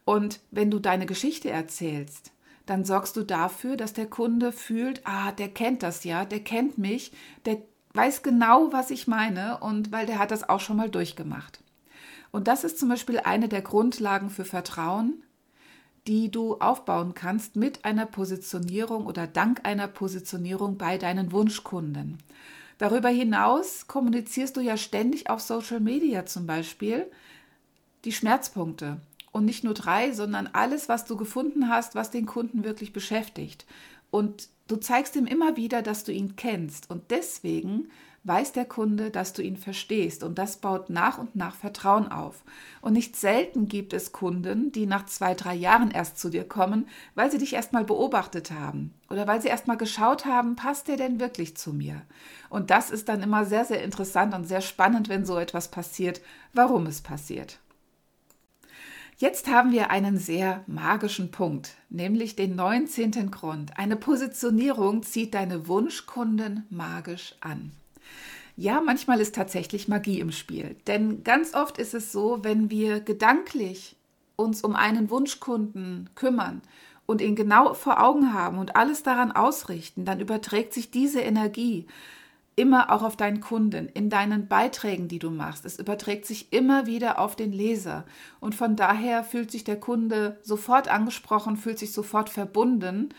Und 0.05 0.39
wenn 0.51 0.69
du 0.69 0.79
deine 0.79 1.05
Geschichte 1.05 1.49
erzählst, 1.49 2.31
dann 2.65 2.85
sorgst 2.85 3.15
du 3.17 3.23
dafür, 3.23 3.75
dass 3.75 3.93
der 3.93 4.05
Kunde 4.05 4.51
fühlt, 4.51 5.01
ah, 5.05 5.31
der 5.31 5.49
kennt 5.49 5.83
das 5.83 6.03
ja, 6.03 6.25
der 6.25 6.39
kennt 6.39 6.77
mich, 6.77 7.11
der 7.45 7.61
weiß 7.93 8.23
genau, 8.23 8.71
was 8.71 8.89
ich 8.89 9.07
meine 9.07 9.59
und 9.59 9.91
weil 9.91 10.05
der 10.05 10.19
hat 10.19 10.31
das 10.31 10.47
auch 10.47 10.59
schon 10.59 10.77
mal 10.77 10.89
durchgemacht. 10.89 11.61
Und 12.31 12.47
das 12.47 12.63
ist 12.63 12.79
zum 12.79 12.89
Beispiel 12.89 13.19
eine 13.19 13.47
der 13.47 13.61
Grundlagen 13.61 14.29
für 14.29 14.45
Vertrauen, 14.45 15.23
die 16.07 16.29
du 16.29 16.55
aufbauen 16.55 17.13
kannst 17.13 17.55
mit 17.55 17.85
einer 17.85 18.05
Positionierung 18.05 19.05
oder 19.05 19.27
dank 19.27 19.61
einer 19.63 19.87
Positionierung 19.87 20.77
bei 20.77 20.97
deinen 20.97 21.31
Wunschkunden. 21.31 22.17
Darüber 22.77 23.09
hinaus 23.09 23.87
kommunizierst 23.87 24.57
du 24.57 24.61
ja 24.61 24.75
ständig 24.75 25.29
auf 25.29 25.39
Social 25.39 25.79
Media 25.79 26.25
zum 26.25 26.45
Beispiel 26.45 27.09
die 28.03 28.11
Schmerzpunkte. 28.11 28.99
Und 29.31 29.45
nicht 29.45 29.63
nur 29.63 29.73
drei, 29.73 30.11
sondern 30.11 30.47
alles, 30.47 30.89
was 30.89 31.05
du 31.05 31.17
gefunden 31.17 31.69
hast, 31.69 31.95
was 31.95 32.11
den 32.11 32.27
Kunden 32.27 32.63
wirklich 32.63 32.93
beschäftigt. 32.93 33.65
Und 34.11 34.49
du 34.67 34.75
zeigst 34.75 35.15
ihm 35.15 35.25
immer 35.25 35.57
wieder, 35.57 35.81
dass 35.81 36.03
du 36.03 36.11
ihn 36.11 36.35
kennst. 36.35 36.91
Und 36.91 37.09
deswegen 37.09 37.89
weiß 38.25 38.53
der 38.53 38.65
Kunde, 38.65 39.11
dass 39.11 39.33
du 39.33 39.41
ihn 39.41 39.57
verstehst 39.57 40.23
und 40.23 40.37
das 40.37 40.57
baut 40.57 40.89
nach 40.89 41.17
und 41.17 41.35
nach 41.35 41.55
Vertrauen 41.55 42.09
auf. 42.09 42.43
Und 42.81 42.93
nicht 42.93 43.15
selten 43.15 43.67
gibt 43.67 43.93
es 43.93 44.13
Kunden, 44.13 44.71
die 44.71 44.85
nach 44.85 45.05
zwei, 45.05 45.33
drei 45.33 45.53
Jahren 45.53 45.91
erst 45.91 46.17
zu 46.17 46.29
dir 46.29 46.47
kommen, 46.47 46.87
weil 47.15 47.31
sie 47.31 47.37
dich 47.37 47.53
erstmal 47.53 47.83
beobachtet 47.83 48.51
haben 48.51 48.93
oder 49.09 49.27
weil 49.27 49.41
sie 49.41 49.49
erstmal 49.49 49.77
geschaut 49.77 50.25
haben, 50.25 50.55
passt 50.55 50.87
der 50.87 50.97
denn 50.97 51.19
wirklich 51.19 51.57
zu 51.57 51.73
mir? 51.73 52.01
Und 52.49 52.69
das 52.69 52.91
ist 52.91 53.09
dann 53.09 53.21
immer 53.21 53.45
sehr, 53.45 53.65
sehr 53.65 53.83
interessant 53.83 54.33
und 54.33 54.45
sehr 54.45 54.61
spannend, 54.61 55.09
wenn 55.09 55.25
so 55.25 55.37
etwas 55.37 55.69
passiert, 55.69 56.21
warum 56.53 56.85
es 56.85 57.01
passiert. 57.01 57.59
Jetzt 59.17 59.47
haben 59.47 59.71
wir 59.71 59.91
einen 59.91 60.17
sehr 60.17 60.63
magischen 60.65 61.29
Punkt, 61.29 61.75
nämlich 61.89 62.35
den 62.35 62.55
19. 62.55 63.31
Grund. 63.31 63.77
Eine 63.77 63.95
Positionierung 63.95 65.03
zieht 65.03 65.33
deine 65.33 65.67
Wunschkunden 65.67 66.65
magisch 66.69 67.35
an. 67.39 67.71
Ja, 68.55 68.81
manchmal 68.81 69.19
ist 69.19 69.35
tatsächlich 69.35 69.87
Magie 69.87 70.19
im 70.19 70.31
Spiel. 70.31 70.75
Denn 70.85 71.23
ganz 71.23 71.55
oft 71.55 71.77
ist 71.77 71.93
es 71.93 72.11
so, 72.11 72.39
wenn 72.43 72.69
wir 72.69 72.99
gedanklich 72.99 73.95
uns 74.35 74.63
um 74.63 74.75
einen 74.75 75.09
Wunschkunden 75.09 76.09
kümmern 76.15 76.61
und 77.05 77.21
ihn 77.21 77.35
genau 77.35 77.73
vor 77.73 78.01
Augen 78.01 78.33
haben 78.33 78.59
und 78.59 78.75
alles 78.75 79.03
daran 79.03 79.31
ausrichten, 79.31 80.05
dann 80.05 80.19
überträgt 80.19 80.73
sich 80.73 80.91
diese 80.91 81.21
Energie 81.21 81.87
immer 82.55 82.91
auch 82.91 83.01
auf 83.01 83.17
deinen 83.17 83.41
Kunden, 83.41 83.89
in 83.89 84.11
deinen 84.11 84.47
Beiträgen, 84.47 85.07
die 85.07 85.17
du 85.17 85.31
machst. 85.31 85.65
Es 85.65 85.79
überträgt 85.79 86.27
sich 86.27 86.53
immer 86.53 86.85
wieder 86.85 87.17
auf 87.17 87.35
den 87.35 87.51
Leser. 87.51 88.05
Und 88.39 88.53
von 88.53 88.75
daher 88.75 89.23
fühlt 89.23 89.49
sich 89.49 89.63
der 89.63 89.79
Kunde 89.79 90.37
sofort 90.43 90.87
angesprochen, 90.87 91.57
fühlt 91.57 91.79
sich 91.79 91.91
sofort 91.91 92.29
verbunden 92.29 93.09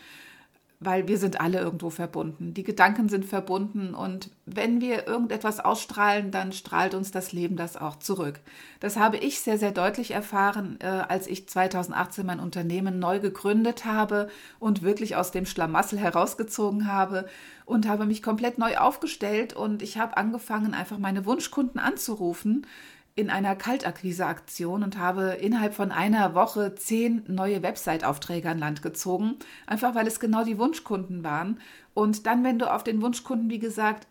weil 0.79 1.07
wir 1.07 1.17
sind 1.17 1.39
alle 1.39 1.59
irgendwo 1.59 1.89
verbunden. 1.89 2.53
Die 2.53 2.63
Gedanken 2.63 3.07
sind 3.09 3.25
verbunden 3.25 3.93
und 3.93 4.29
wenn 4.45 4.81
wir 4.81 5.07
irgendetwas 5.07 5.59
ausstrahlen, 5.59 6.31
dann 6.31 6.51
strahlt 6.51 6.93
uns 6.93 7.11
das 7.11 7.31
Leben 7.31 7.55
das 7.55 7.77
auch 7.77 7.97
zurück. 7.97 8.39
Das 8.79 8.97
habe 8.97 9.17
ich 9.17 9.39
sehr, 9.39 9.57
sehr 9.57 9.71
deutlich 9.71 10.11
erfahren, 10.11 10.77
äh, 10.81 10.87
als 10.87 11.27
ich 11.27 11.47
2018 11.47 12.25
mein 12.25 12.39
Unternehmen 12.39 12.99
neu 12.99 13.19
gegründet 13.19 13.85
habe 13.85 14.29
und 14.59 14.81
wirklich 14.81 15.15
aus 15.15 15.31
dem 15.31 15.45
Schlamassel 15.45 15.97
herausgezogen 15.97 16.91
habe 16.91 17.25
und 17.65 17.87
habe 17.87 18.05
mich 18.05 18.21
komplett 18.21 18.57
neu 18.57 18.77
aufgestellt 18.77 19.53
und 19.53 19.81
ich 19.81 19.97
habe 19.97 20.17
angefangen, 20.17 20.73
einfach 20.73 20.97
meine 20.97 21.25
Wunschkunden 21.25 21.79
anzurufen 21.79 22.67
in 23.15 23.29
einer 23.29 23.55
Kaltakquise-Aktion 23.55 24.83
und 24.83 24.97
habe 24.97 25.37
innerhalb 25.39 25.73
von 25.73 25.91
einer 25.91 26.35
Woche 26.35 26.75
zehn 26.75 27.23
neue 27.27 27.63
Website-Aufträge 27.63 28.49
an 28.49 28.59
Land 28.59 28.81
gezogen, 28.81 29.35
einfach 29.65 29.95
weil 29.95 30.05
es 30.05 30.19
genau 30.19 30.43
die 30.43 30.59
Wunschkunden 30.59 31.23
waren. 31.23 31.59
Und 31.93 32.25
dann, 32.25 32.43
wenn 32.43 32.59
du 32.59 32.71
auf 32.71 32.83
den 32.83 33.01
Wunschkunden, 33.01 33.49
wie 33.49 33.59
gesagt, 33.59 34.07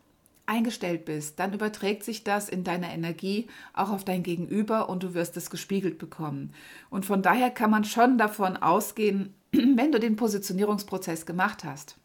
eingestellt 0.46 1.04
bist, 1.04 1.38
dann 1.38 1.52
überträgt 1.52 2.02
sich 2.02 2.24
das 2.24 2.48
in 2.48 2.64
deiner 2.64 2.90
Energie 2.90 3.46
auch 3.74 3.90
auf 3.90 4.04
dein 4.04 4.22
Gegenüber 4.22 4.88
und 4.88 5.02
du 5.02 5.14
wirst 5.14 5.36
es 5.36 5.50
gespiegelt 5.50 5.98
bekommen. 5.98 6.52
Und 6.88 7.04
von 7.04 7.22
daher 7.22 7.50
kann 7.50 7.70
man 7.70 7.84
schon 7.84 8.16
davon 8.16 8.56
ausgehen, 8.56 9.34
wenn 9.52 9.92
du 9.92 10.00
den 10.00 10.16
Positionierungsprozess 10.16 11.26
gemacht 11.26 11.64
hast. 11.64 11.96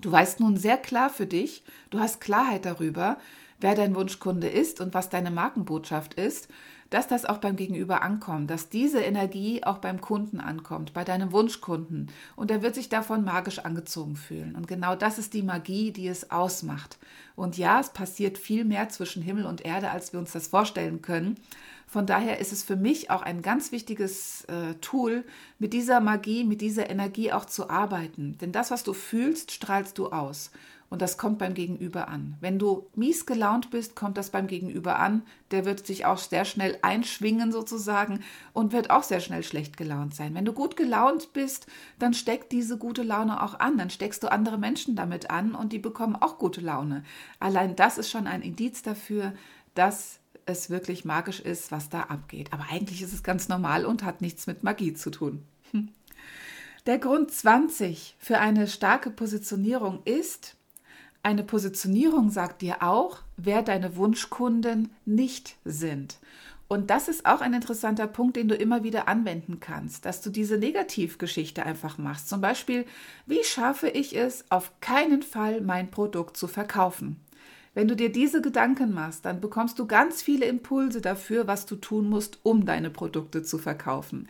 Du 0.00 0.12
weißt 0.12 0.40
nun 0.40 0.56
sehr 0.56 0.76
klar 0.76 1.08
für 1.08 1.26
dich, 1.26 1.64
du 1.90 2.00
hast 2.00 2.20
Klarheit 2.20 2.66
darüber, 2.66 3.16
wer 3.60 3.74
dein 3.74 3.94
Wunschkunde 3.94 4.48
ist 4.48 4.80
und 4.80 4.94
was 4.94 5.08
deine 5.08 5.30
Markenbotschaft 5.30 6.14
ist, 6.14 6.48
dass 6.90 7.08
das 7.08 7.24
auch 7.24 7.38
beim 7.38 7.56
Gegenüber 7.56 8.02
ankommt, 8.02 8.50
dass 8.50 8.68
diese 8.68 9.00
Energie 9.00 9.64
auch 9.64 9.78
beim 9.78 10.00
Kunden 10.00 10.40
ankommt, 10.40 10.92
bei 10.92 11.04
deinem 11.04 11.32
Wunschkunden. 11.32 12.10
Und 12.36 12.50
er 12.50 12.62
wird 12.62 12.74
sich 12.74 12.88
davon 12.88 13.24
magisch 13.24 13.58
angezogen 13.58 14.16
fühlen. 14.16 14.54
Und 14.54 14.68
genau 14.68 14.94
das 14.94 15.18
ist 15.18 15.34
die 15.34 15.42
Magie, 15.42 15.90
die 15.90 16.06
es 16.06 16.30
ausmacht. 16.30 16.98
Und 17.34 17.58
ja, 17.58 17.80
es 17.80 17.90
passiert 17.90 18.38
viel 18.38 18.64
mehr 18.64 18.88
zwischen 18.88 19.22
Himmel 19.22 19.46
und 19.46 19.64
Erde, 19.64 19.90
als 19.90 20.12
wir 20.12 20.20
uns 20.20 20.32
das 20.32 20.48
vorstellen 20.48 21.02
können. 21.02 21.36
Von 21.88 22.06
daher 22.06 22.40
ist 22.40 22.52
es 22.52 22.64
für 22.64 22.76
mich 22.76 23.10
auch 23.10 23.22
ein 23.22 23.42
ganz 23.42 23.70
wichtiges 23.70 24.44
äh, 24.44 24.74
Tool, 24.80 25.24
mit 25.58 25.72
dieser 25.72 26.00
Magie, 26.00 26.44
mit 26.44 26.60
dieser 26.60 26.90
Energie 26.90 27.32
auch 27.32 27.44
zu 27.44 27.70
arbeiten. 27.70 28.38
Denn 28.38 28.52
das, 28.52 28.70
was 28.70 28.82
du 28.82 28.92
fühlst, 28.92 29.52
strahlst 29.52 29.98
du 29.98 30.08
aus. 30.08 30.50
Und 30.88 31.02
das 31.02 31.18
kommt 31.18 31.38
beim 31.38 31.54
Gegenüber 31.54 32.08
an. 32.08 32.36
Wenn 32.40 32.58
du 32.58 32.86
mies 32.94 33.26
gelaunt 33.26 33.70
bist, 33.70 33.96
kommt 33.96 34.16
das 34.16 34.30
beim 34.30 34.46
Gegenüber 34.46 34.98
an. 34.98 35.22
Der 35.50 35.64
wird 35.64 35.84
sich 35.86 36.06
auch 36.06 36.18
sehr 36.18 36.44
schnell 36.44 36.78
einschwingen 36.82 37.50
sozusagen 37.50 38.20
und 38.52 38.72
wird 38.72 38.90
auch 38.90 39.02
sehr 39.02 39.20
schnell 39.20 39.42
schlecht 39.42 39.76
gelaunt 39.76 40.14
sein. 40.14 40.34
Wenn 40.34 40.44
du 40.44 40.52
gut 40.52 40.76
gelaunt 40.76 41.32
bist, 41.32 41.66
dann 41.98 42.14
steckt 42.14 42.52
diese 42.52 42.78
gute 42.78 43.02
Laune 43.02 43.42
auch 43.42 43.58
an. 43.58 43.78
Dann 43.78 43.90
steckst 43.90 44.22
du 44.22 44.30
andere 44.30 44.58
Menschen 44.58 44.94
damit 44.94 45.30
an 45.30 45.54
und 45.54 45.72
die 45.72 45.80
bekommen 45.80 46.14
auch 46.14 46.38
gute 46.38 46.60
Laune. 46.60 47.02
Allein 47.40 47.74
das 47.74 47.98
ist 47.98 48.10
schon 48.10 48.28
ein 48.28 48.42
Indiz 48.42 48.82
dafür, 48.82 49.32
dass 49.74 50.20
es 50.46 50.70
wirklich 50.70 51.04
magisch 51.04 51.40
ist, 51.40 51.72
was 51.72 51.88
da 51.88 52.02
abgeht. 52.02 52.52
Aber 52.52 52.66
eigentlich 52.70 53.02
ist 53.02 53.12
es 53.12 53.24
ganz 53.24 53.48
normal 53.48 53.84
und 53.84 54.04
hat 54.04 54.20
nichts 54.20 54.46
mit 54.46 54.62
Magie 54.62 54.94
zu 54.94 55.10
tun. 55.10 55.42
Der 56.86 56.98
Grund 56.98 57.32
20 57.32 58.14
für 58.20 58.38
eine 58.38 58.68
starke 58.68 59.10
Positionierung 59.10 60.02
ist, 60.04 60.56
eine 61.26 61.42
Positionierung 61.42 62.30
sagt 62.30 62.62
dir 62.62 62.84
auch, 62.84 63.18
wer 63.36 63.62
deine 63.62 63.96
Wunschkunden 63.96 64.92
nicht 65.04 65.56
sind. 65.64 66.18
Und 66.68 66.88
das 66.88 67.08
ist 67.08 67.26
auch 67.26 67.40
ein 67.40 67.52
interessanter 67.52 68.06
Punkt, 68.06 68.36
den 68.36 68.46
du 68.46 68.54
immer 68.54 68.84
wieder 68.84 69.08
anwenden 69.08 69.58
kannst, 69.58 70.04
dass 70.04 70.20
du 70.20 70.30
diese 70.30 70.56
Negativgeschichte 70.56 71.66
einfach 71.66 71.98
machst. 71.98 72.28
Zum 72.28 72.40
Beispiel, 72.40 72.84
wie 73.26 73.42
schaffe 73.42 73.88
ich 73.88 74.16
es, 74.16 74.44
auf 74.50 74.70
keinen 74.80 75.22
Fall 75.22 75.62
mein 75.62 75.90
Produkt 75.90 76.36
zu 76.36 76.46
verkaufen? 76.46 77.16
Wenn 77.74 77.88
du 77.88 77.96
dir 77.96 78.12
diese 78.12 78.40
Gedanken 78.40 78.94
machst, 78.94 79.24
dann 79.24 79.40
bekommst 79.40 79.80
du 79.80 79.86
ganz 79.86 80.22
viele 80.22 80.46
Impulse 80.46 81.00
dafür, 81.00 81.48
was 81.48 81.66
du 81.66 81.74
tun 81.74 82.08
musst, 82.08 82.38
um 82.44 82.64
deine 82.66 82.90
Produkte 82.90 83.42
zu 83.42 83.58
verkaufen. 83.58 84.28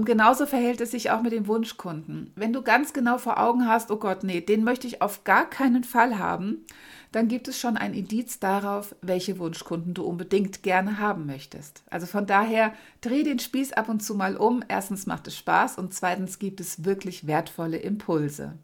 Und 0.00 0.06
genauso 0.06 0.46
verhält 0.46 0.80
es 0.80 0.92
sich 0.92 1.10
auch 1.10 1.20
mit 1.20 1.32
den 1.32 1.46
Wunschkunden. 1.46 2.32
Wenn 2.34 2.54
du 2.54 2.62
ganz 2.62 2.94
genau 2.94 3.18
vor 3.18 3.38
Augen 3.38 3.68
hast, 3.68 3.90
oh 3.90 3.98
Gott, 3.98 4.24
nee, 4.24 4.40
den 4.40 4.64
möchte 4.64 4.86
ich 4.86 5.02
auf 5.02 5.24
gar 5.24 5.44
keinen 5.44 5.84
Fall 5.84 6.18
haben, 6.18 6.64
dann 7.12 7.28
gibt 7.28 7.48
es 7.48 7.60
schon 7.60 7.76
ein 7.76 7.92
Indiz 7.92 8.38
darauf, 8.38 8.94
welche 9.02 9.38
Wunschkunden 9.38 9.92
du 9.92 10.04
unbedingt 10.04 10.62
gerne 10.62 10.98
haben 11.00 11.26
möchtest. 11.26 11.82
Also 11.90 12.06
von 12.06 12.24
daher 12.24 12.72
dreh 13.02 13.24
den 13.24 13.40
Spieß 13.40 13.74
ab 13.74 13.90
und 13.90 14.02
zu 14.02 14.14
mal 14.14 14.38
um. 14.38 14.64
Erstens 14.68 15.04
macht 15.04 15.26
es 15.26 15.36
Spaß 15.36 15.76
und 15.76 15.92
zweitens 15.92 16.38
gibt 16.38 16.60
es 16.60 16.82
wirklich 16.82 17.26
wertvolle 17.26 17.76
Impulse. 17.76 18.54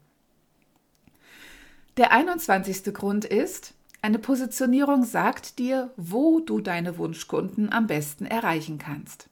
Der 1.97 2.13
21. 2.13 2.95
Grund 2.95 3.25
ist, 3.25 3.75
eine 4.01 4.17
Positionierung 4.17 5.03
sagt 5.03 5.59
dir, 5.59 5.91
wo 5.97 6.39
du 6.39 6.61
deine 6.61 6.97
Wunschkunden 6.97 7.71
am 7.71 7.85
besten 7.85 8.25
erreichen 8.25 8.79
kannst. 8.79 9.29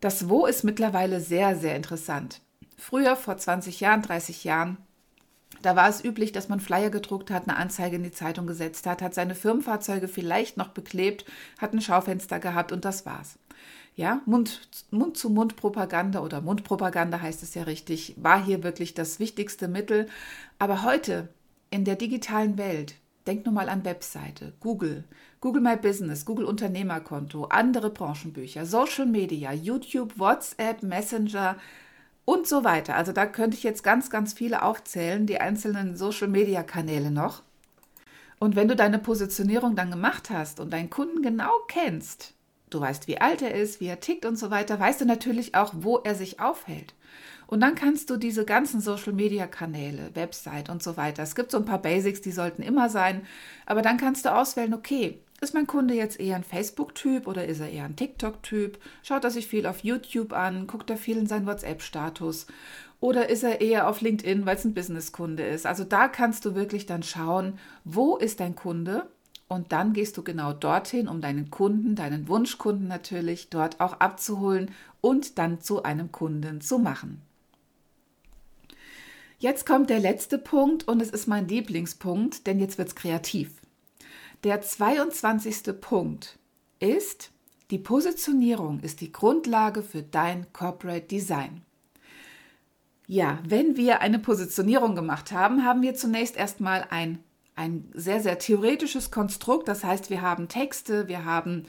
Das 0.00 0.28
Wo 0.28 0.46
ist 0.46 0.64
mittlerweile 0.64 1.20
sehr, 1.20 1.56
sehr 1.56 1.76
interessant. 1.76 2.40
Früher, 2.76 3.16
vor 3.16 3.36
20 3.36 3.80
Jahren, 3.80 4.02
30 4.02 4.44
Jahren, 4.44 4.76
da 5.62 5.74
war 5.74 5.88
es 5.88 6.04
üblich, 6.04 6.32
dass 6.32 6.48
man 6.48 6.60
Flyer 6.60 6.90
gedruckt 6.90 7.30
hat, 7.30 7.48
eine 7.48 7.56
Anzeige 7.56 7.96
in 7.96 8.02
die 8.02 8.12
Zeitung 8.12 8.46
gesetzt 8.46 8.86
hat, 8.86 9.00
hat 9.00 9.14
seine 9.14 9.34
Firmenfahrzeuge 9.34 10.08
vielleicht 10.08 10.58
noch 10.58 10.68
beklebt, 10.68 11.24
hat 11.58 11.72
ein 11.72 11.80
Schaufenster 11.80 12.38
gehabt 12.38 12.72
und 12.72 12.84
das 12.84 13.06
war's. 13.06 13.38
Ja, 13.94 14.20
Mund-zu-Mund-Propaganda 14.26 16.20
oder 16.20 16.42
Mundpropaganda 16.42 17.20
heißt 17.22 17.42
es 17.42 17.54
ja 17.54 17.62
richtig, 17.62 18.14
war 18.18 18.44
hier 18.44 18.62
wirklich 18.62 18.92
das 18.92 19.18
wichtigste 19.18 19.68
Mittel. 19.68 20.08
Aber 20.58 20.82
heute, 20.82 21.28
in 21.70 21.86
der 21.86 21.96
digitalen 21.96 22.58
Welt, 22.58 22.96
Denk 23.26 23.44
nur 23.44 23.54
mal 23.54 23.68
an 23.68 23.84
Webseite, 23.84 24.52
Google, 24.60 25.02
Google 25.46 25.62
My 25.62 25.76
Business, 25.76 26.24
Google 26.24 26.46
Unternehmerkonto, 26.46 27.44
andere 27.44 27.90
Branchenbücher, 27.90 28.66
Social 28.66 29.06
Media, 29.06 29.52
YouTube, 29.52 30.18
WhatsApp, 30.18 30.82
Messenger 30.82 31.54
und 32.24 32.48
so 32.48 32.64
weiter. 32.64 32.96
Also 32.96 33.12
da 33.12 33.26
könnte 33.26 33.56
ich 33.56 33.62
jetzt 33.62 33.84
ganz, 33.84 34.10
ganz 34.10 34.32
viele 34.32 34.62
aufzählen, 34.62 35.24
die 35.24 35.40
einzelnen 35.40 35.96
Social 35.96 36.26
Media 36.26 36.64
Kanäle 36.64 37.12
noch. 37.12 37.44
Und 38.40 38.56
wenn 38.56 38.66
du 38.66 38.74
deine 38.74 38.98
Positionierung 38.98 39.76
dann 39.76 39.92
gemacht 39.92 40.30
hast 40.30 40.58
und 40.58 40.72
deinen 40.72 40.90
Kunden 40.90 41.22
genau 41.22 41.52
kennst, 41.68 42.34
du 42.68 42.80
weißt, 42.80 43.06
wie 43.06 43.20
alt 43.20 43.40
er 43.40 43.54
ist, 43.54 43.80
wie 43.80 43.86
er 43.86 44.00
tickt 44.00 44.26
und 44.26 44.40
so 44.40 44.50
weiter, 44.50 44.80
weißt 44.80 45.02
du 45.02 45.04
natürlich 45.04 45.54
auch, 45.54 45.72
wo 45.76 45.98
er 45.98 46.16
sich 46.16 46.40
aufhält. 46.40 46.96
Und 47.46 47.60
dann 47.60 47.76
kannst 47.76 48.10
du 48.10 48.16
diese 48.16 48.44
ganzen 48.44 48.80
Social-Media-Kanäle, 48.80 50.10
Website 50.14 50.70
und 50.70 50.82
so 50.82 50.96
weiter, 50.96 51.22
es 51.22 51.36
gibt 51.36 51.52
so 51.52 51.58
ein 51.58 51.64
paar 51.64 51.80
Basics, 51.80 52.20
die 52.20 52.32
sollten 52.32 52.62
immer 52.62 52.88
sein, 52.90 53.24
aber 53.64 53.82
dann 53.82 53.96
kannst 53.96 54.24
du 54.24 54.34
auswählen, 54.34 54.74
okay, 54.74 55.20
ist 55.40 55.54
mein 55.54 55.66
Kunde 55.66 55.94
jetzt 55.94 56.18
eher 56.18 56.36
ein 56.36 56.44
Facebook-Typ 56.44 57.26
oder 57.26 57.46
ist 57.46 57.60
er 57.60 57.70
eher 57.70 57.84
ein 57.84 57.96
TikTok-Typ? 57.96 58.78
Schaut 59.02 59.24
er 59.24 59.30
sich 59.30 59.46
viel 59.46 59.66
auf 59.66 59.84
YouTube 59.84 60.32
an? 60.32 60.66
Guckt 60.66 60.88
er 60.88 60.96
viel 60.96 61.18
in 61.18 61.26
seinen 61.26 61.46
WhatsApp-Status? 61.46 62.46
Oder 63.00 63.28
ist 63.28 63.42
er 63.42 63.60
eher 63.60 63.88
auf 63.88 64.00
LinkedIn, 64.00 64.46
weil 64.46 64.56
es 64.56 64.64
ein 64.64 64.72
Business-Kunde 64.72 65.44
ist? 65.44 65.66
Also 65.66 65.84
da 65.84 66.08
kannst 66.08 66.44
du 66.46 66.54
wirklich 66.54 66.86
dann 66.86 67.02
schauen, 67.02 67.58
wo 67.84 68.16
ist 68.16 68.40
dein 68.40 68.54
Kunde? 68.54 69.10
Und 69.48 69.72
dann 69.72 69.92
gehst 69.92 70.16
du 70.16 70.22
genau 70.22 70.52
dorthin, 70.52 71.06
um 71.06 71.20
deinen 71.20 71.50
Kunden, 71.50 71.94
deinen 71.94 72.28
Wunschkunden 72.28 72.88
natürlich, 72.88 73.48
dort 73.50 73.80
auch 73.80 74.00
abzuholen 74.00 74.70
und 75.00 75.38
dann 75.38 75.60
zu 75.60 75.82
einem 75.82 76.10
Kunden 76.10 76.60
zu 76.60 76.78
machen. 76.78 77.22
Jetzt 79.38 79.66
kommt 79.66 79.90
der 79.90 80.00
letzte 80.00 80.38
Punkt 80.38 80.88
und 80.88 81.00
es 81.02 81.10
ist 81.10 81.28
mein 81.28 81.46
Lieblingspunkt, 81.46 82.46
denn 82.46 82.58
jetzt 82.58 82.78
wird 82.78 82.88
es 82.88 82.96
kreativ. 82.96 83.52
Der 84.46 84.60
22. 84.60 85.80
Punkt 85.80 86.38
ist, 86.78 87.32
die 87.72 87.80
Positionierung 87.80 88.78
ist 88.78 89.00
die 89.00 89.10
Grundlage 89.10 89.82
für 89.82 90.04
dein 90.04 90.52
Corporate 90.52 91.08
Design. 91.08 91.62
Ja, 93.08 93.40
wenn 93.44 93.76
wir 93.76 94.02
eine 94.02 94.20
Positionierung 94.20 94.94
gemacht 94.94 95.32
haben, 95.32 95.64
haben 95.64 95.82
wir 95.82 95.96
zunächst 95.96 96.36
erstmal 96.36 96.86
ein, 96.90 97.18
ein 97.56 97.90
sehr, 97.92 98.20
sehr 98.20 98.38
theoretisches 98.38 99.10
Konstrukt. 99.10 99.66
Das 99.66 99.82
heißt, 99.82 100.10
wir 100.10 100.22
haben 100.22 100.46
Texte, 100.46 101.08
wir 101.08 101.24
haben 101.24 101.64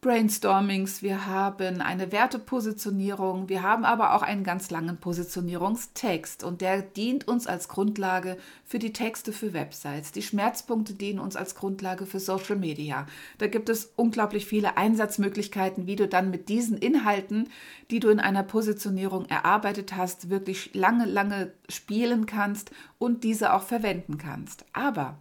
Brainstormings, 0.00 1.02
wir 1.02 1.26
haben 1.26 1.80
eine 1.80 2.12
Wertepositionierung, 2.12 3.48
wir 3.48 3.64
haben 3.64 3.84
aber 3.84 4.14
auch 4.14 4.22
einen 4.22 4.44
ganz 4.44 4.70
langen 4.70 4.98
Positionierungstext 4.98 6.44
und 6.44 6.60
der 6.60 6.82
dient 6.82 7.26
uns 7.26 7.48
als 7.48 7.66
Grundlage 7.66 8.36
für 8.64 8.78
die 8.78 8.92
Texte 8.92 9.32
für 9.32 9.52
Websites. 9.52 10.12
Die 10.12 10.22
Schmerzpunkte 10.22 10.94
dienen 10.94 11.18
uns 11.18 11.34
als 11.34 11.56
Grundlage 11.56 12.06
für 12.06 12.20
Social 12.20 12.54
Media. 12.54 13.06
Da 13.38 13.48
gibt 13.48 13.68
es 13.68 13.92
unglaublich 13.96 14.46
viele 14.46 14.76
Einsatzmöglichkeiten, 14.76 15.88
wie 15.88 15.96
du 15.96 16.06
dann 16.06 16.30
mit 16.30 16.48
diesen 16.48 16.78
Inhalten, 16.78 17.48
die 17.90 17.98
du 17.98 18.08
in 18.08 18.20
einer 18.20 18.44
Positionierung 18.44 19.24
erarbeitet 19.26 19.96
hast, 19.96 20.30
wirklich 20.30 20.74
lange, 20.74 21.06
lange 21.06 21.52
spielen 21.68 22.26
kannst 22.26 22.70
und 22.98 23.24
diese 23.24 23.52
auch 23.52 23.64
verwenden 23.64 24.16
kannst. 24.16 24.64
Aber 24.72 25.18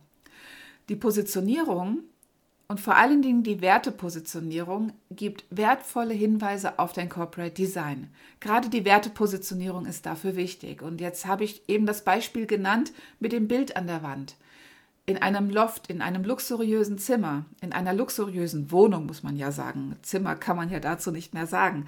die 0.88 0.96
Positionierung 0.96 2.03
und 2.69 2.81
vor 2.81 2.97
allen 2.97 3.21
Dingen 3.21 3.43
die 3.43 3.62
Wertepositionierung 3.62 4.91
gibt 5.09 5.45
wertvolle 5.50 6.13
Hinweise 6.13 6.79
auf 6.79 6.91
dein 6.91 7.07
Corporate 7.07 7.53
Design. 7.53 8.09
Gerade 8.41 8.69
die 8.69 8.83
Wertepositionierung 8.83 9.86
ist 9.86 10.05
dafür 10.05 10.36
wichtig. 10.36 10.81
Und 10.81 11.00
jetzt 11.00 11.25
habe 11.25 11.45
ich 11.45 11.67
eben 11.69 11.86
das 11.86 12.03
Beispiel 12.03 12.45
genannt 12.45 12.91
mit 13.19 13.31
dem 13.31 13.47
Bild 13.47 13.77
an 13.77 13.88
der 13.88 14.03
Wand. 14.03 14.36
In 15.05 15.17
einem 15.17 15.50
Loft, 15.50 15.89
in 15.89 16.01
einem 16.01 16.25
luxuriösen 16.25 16.97
Zimmer, 16.97 17.45
in 17.62 17.71
einer 17.71 17.93
luxuriösen 17.93 18.69
Wohnung, 18.69 19.05
muss 19.05 19.24
man 19.24 19.38
ja 19.38 19.53
sagen. 19.53 19.95
Zimmer 20.01 20.36
kann 20.36 20.57
man 20.57 20.69
ja 20.69 20.81
dazu 20.81 21.12
nicht 21.12 21.33
mehr 21.33 21.47
sagen. 21.47 21.88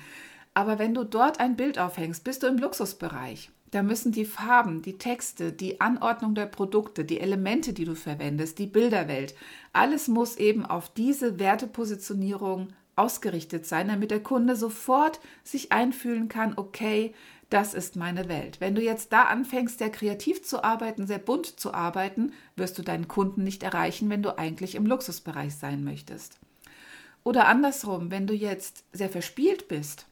Aber 0.54 0.80
wenn 0.80 0.94
du 0.94 1.04
dort 1.04 1.42
ein 1.42 1.58
Bild 1.58 1.78
aufhängst, 1.78 2.24
bist 2.24 2.44
du 2.44 2.48
im 2.48 2.58
Luxusbereich. 2.58 3.52
Da 3.72 3.84
müssen 3.84 4.12
die 4.12 4.26
Farben, 4.26 4.82
die 4.82 4.98
Texte, 4.98 5.52
die 5.52 5.80
Anordnung 5.80 6.34
der 6.34 6.48
Produkte, 6.48 7.06
die 7.06 7.20
Elemente, 7.20 7.74
die 7.74 7.86
du 7.86 7.96
verwendest, 7.96 8.58
die 8.58 8.66
Bilderwelt, 8.66 9.36
alles 9.74 10.08
muss 10.08 10.38
eben 10.38 10.66
auf 10.66 10.92
diese 10.92 11.40
Wertepositionierung 11.40 12.70
ausgerichtet 12.96 13.66
sein, 13.66 13.88
damit 13.88 14.12
der 14.12 14.22
Kunde 14.22 14.56
sofort 14.56 15.20
sich 15.44 15.72
einfühlen 15.72 16.28
kann, 16.28 16.54
okay, 16.58 17.14
das 17.50 17.74
ist 17.74 17.96
meine 17.96 18.28
Welt. 18.28 18.60
Wenn 18.60 18.76
du 18.76 18.82
jetzt 18.82 19.12
da 19.14 19.24
anfängst, 19.24 19.80
sehr 19.80 19.90
kreativ 19.90 20.44
zu 20.44 20.64
arbeiten, 20.64 21.08
sehr 21.08 21.18
bunt 21.18 21.60
zu 21.60 21.74
arbeiten, 21.74 22.34
wirst 22.56 22.78
du 22.78 22.84
deinen 22.84 23.08
Kunden 23.08 23.44
nicht 23.44 23.64
erreichen, 23.64 24.10
wenn 24.10 24.22
du 24.22 24.38
eigentlich 24.38 24.76
im 24.76 24.86
Luxusbereich 24.86 25.56
sein 25.56 25.84
möchtest. 25.84 26.40
Oder 27.24 27.48
andersrum, 27.48 28.12
wenn 28.12 28.28
du 28.28 28.34
jetzt 28.34 28.84
sehr 28.94 29.10
verspielt 29.10 29.68
bist 29.68 30.09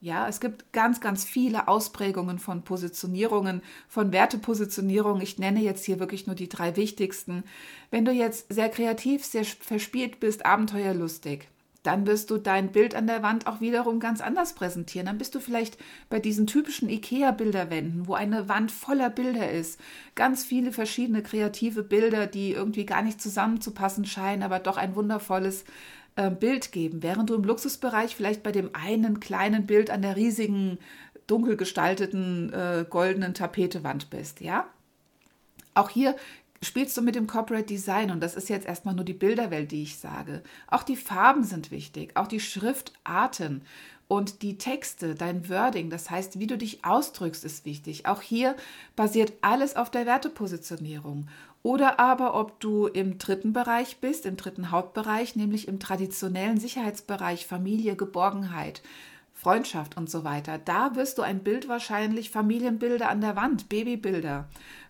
ja, 0.00 0.28
es 0.28 0.38
gibt 0.40 0.72
ganz, 0.72 1.00
ganz 1.00 1.24
viele 1.24 1.66
Ausprägungen 1.66 2.38
von 2.38 2.62
Positionierungen, 2.62 3.62
von 3.88 4.12
Wertepositionierung. 4.12 5.20
Ich 5.20 5.38
nenne 5.38 5.60
jetzt 5.60 5.84
hier 5.84 5.98
wirklich 5.98 6.26
nur 6.26 6.36
die 6.36 6.48
drei 6.48 6.76
wichtigsten. 6.76 7.42
Wenn 7.90 8.04
du 8.04 8.12
jetzt 8.12 8.52
sehr 8.52 8.68
kreativ, 8.68 9.24
sehr 9.24 9.44
verspielt 9.44 10.20
bist, 10.20 10.46
abenteuerlustig, 10.46 11.48
dann 11.82 12.06
wirst 12.06 12.30
du 12.30 12.38
dein 12.38 12.70
Bild 12.70 12.94
an 12.94 13.06
der 13.06 13.22
Wand 13.22 13.46
auch 13.46 13.60
wiederum 13.60 13.98
ganz 13.98 14.20
anders 14.20 14.52
präsentieren. 14.52 15.06
Dann 15.06 15.18
bist 15.18 15.34
du 15.34 15.40
vielleicht 15.40 15.78
bei 16.10 16.20
diesen 16.20 16.46
typischen 16.46 16.88
IKEA-Bilderwänden, 16.88 18.06
wo 18.06 18.14
eine 18.14 18.48
Wand 18.48 18.70
voller 18.70 19.10
Bilder 19.10 19.50
ist. 19.50 19.80
Ganz 20.14 20.44
viele 20.44 20.70
verschiedene 20.72 21.22
kreative 21.22 21.82
Bilder, 21.82 22.26
die 22.26 22.52
irgendwie 22.52 22.84
gar 22.84 23.02
nicht 23.02 23.22
zusammenzupassen 23.22 24.04
scheinen, 24.04 24.42
aber 24.42 24.58
doch 24.58 24.76
ein 24.76 24.96
wundervolles 24.96 25.64
äh, 26.18 26.30
Bild 26.30 26.72
geben, 26.72 27.04
während 27.04 27.30
du 27.30 27.36
im 27.36 27.44
Luxusbereich 27.44 28.16
vielleicht 28.16 28.42
bei 28.42 28.50
dem 28.50 28.70
einen 28.74 29.20
kleinen 29.20 29.66
Bild 29.66 29.88
an 29.88 30.02
der 30.02 30.16
riesigen, 30.16 30.78
dunkel 31.28 31.56
gestalteten, 31.56 32.52
äh, 32.52 32.84
goldenen 32.90 33.34
Tapetewand 33.34 34.10
bist, 34.10 34.40
ja? 34.40 34.66
Auch 35.74 35.90
hier 35.90 36.16
spielst 36.60 36.96
du 36.96 37.02
mit 37.02 37.14
dem 37.14 37.28
Corporate 37.28 37.66
Design 37.66 38.10
und 38.10 38.20
das 38.20 38.34
ist 38.34 38.48
jetzt 38.48 38.66
erstmal 38.66 38.96
nur 38.96 39.04
die 39.04 39.12
Bilderwelt, 39.12 39.70
die 39.70 39.84
ich 39.84 39.98
sage. 39.98 40.42
Auch 40.66 40.82
die 40.82 40.96
Farben 40.96 41.44
sind 41.44 41.70
wichtig, 41.70 42.16
auch 42.16 42.26
die 42.26 42.40
Schriftarten 42.40 43.62
und 44.08 44.40
die 44.40 44.56
Texte, 44.56 45.14
dein 45.14 45.50
Wording, 45.50 45.90
das 45.90 46.08
heißt, 46.08 46.38
wie 46.38 46.46
du 46.46 46.56
dich 46.56 46.84
ausdrückst, 46.84 47.44
ist 47.44 47.66
wichtig. 47.66 48.06
Auch 48.06 48.22
hier 48.22 48.56
basiert 48.96 49.34
alles 49.42 49.76
auf 49.76 49.90
der 49.90 50.06
Wertepositionierung. 50.06 51.28
Oder 51.62 52.00
aber 52.00 52.34
ob 52.34 52.58
du 52.60 52.86
im 52.86 53.18
dritten 53.18 53.52
Bereich 53.52 53.98
bist, 53.98 54.24
im 54.24 54.38
dritten 54.38 54.70
Hauptbereich, 54.70 55.36
nämlich 55.36 55.68
im 55.68 55.78
traditionellen 55.78 56.58
Sicherheitsbereich 56.58 57.46
Familie, 57.46 57.96
Geborgenheit, 57.96 58.80
Freundschaft 59.34 59.96
und 59.98 60.08
so 60.08 60.24
weiter. 60.24 60.58
Da 60.58 60.96
wirst 60.96 61.18
du 61.18 61.22
ein 61.22 61.44
Bild 61.44 61.68
wahrscheinlich 61.68 62.30
Familienbilder 62.30 63.10
an 63.10 63.20
der 63.20 63.36
Wand, 63.36 63.68
Babybilder, 63.68 64.48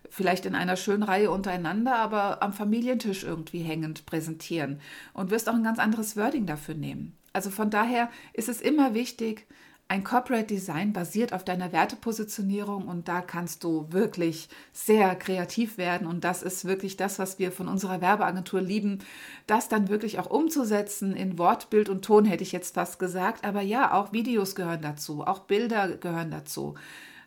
vielleicht 0.09 0.45
in 0.45 0.55
einer 0.55 0.77
schönen 0.77 1.03
Reihe 1.03 1.29
untereinander, 1.29 1.97
aber 1.97 2.41
am 2.41 2.53
Familientisch 2.53 3.25
irgendwie 3.25 3.59
hängend 3.59 4.05
präsentieren 4.05 4.79
und 5.13 5.29
wirst 5.29 5.49
auch 5.49 5.55
ein 5.55 5.63
ganz 5.63 5.77
anderes 5.77 6.15
Wording 6.15 6.45
dafür 6.45 6.75
nehmen. 6.75 7.18
Also 7.33 7.49
von 7.49 7.69
daher 7.69 8.09
ist 8.33 8.49
es 8.49 8.61
immer 8.61 8.93
wichtig, 8.93 9.47
ein 9.91 10.03
Corporate 10.03 10.45
Design 10.45 10.93
basiert 10.93 11.33
auf 11.33 11.43
deiner 11.43 11.71
Wertepositionierung 11.71 12.87
und 12.87 13.07
da 13.07 13.21
kannst 13.21 13.63
du 13.63 13.87
wirklich 13.89 14.47
sehr 14.71 15.15
kreativ 15.15 15.79
werden. 15.79 16.05
Und 16.05 16.23
das 16.23 16.43
ist 16.43 16.65
wirklich 16.65 16.95
das, 16.95 17.17
was 17.17 17.39
wir 17.39 17.51
von 17.51 17.67
unserer 17.67 17.99
Werbeagentur 17.99 18.61
lieben, 18.61 18.99
das 19.47 19.67
dann 19.67 19.89
wirklich 19.89 20.19
auch 20.19 20.29
umzusetzen. 20.29 21.15
In 21.15 21.39
Wort, 21.39 21.71
Bild 21.71 21.89
und 21.89 22.05
Ton 22.05 22.25
hätte 22.25 22.43
ich 22.43 22.51
jetzt 22.51 22.75
fast 22.75 22.99
gesagt, 22.99 23.43
aber 23.43 23.61
ja, 23.61 23.91
auch 23.91 24.13
Videos 24.13 24.53
gehören 24.53 24.83
dazu, 24.83 25.23
auch 25.25 25.39
Bilder 25.39 25.97
gehören 25.97 26.29
dazu. 26.29 26.75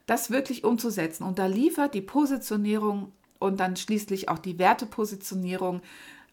Das 0.06 0.30
wirklich 0.30 0.62
umzusetzen. 0.62 1.24
Und 1.24 1.40
da 1.40 1.46
liefert 1.46 1.94
die 1.94 2.00
Positionierung 2.00 3.10
und 3.40 3.58
dann 3.58 3.74
schließlich 3.74 4.28
auch 4.28 4.38
die 4.38 4.60
Wertepositionierung 4.60 5.82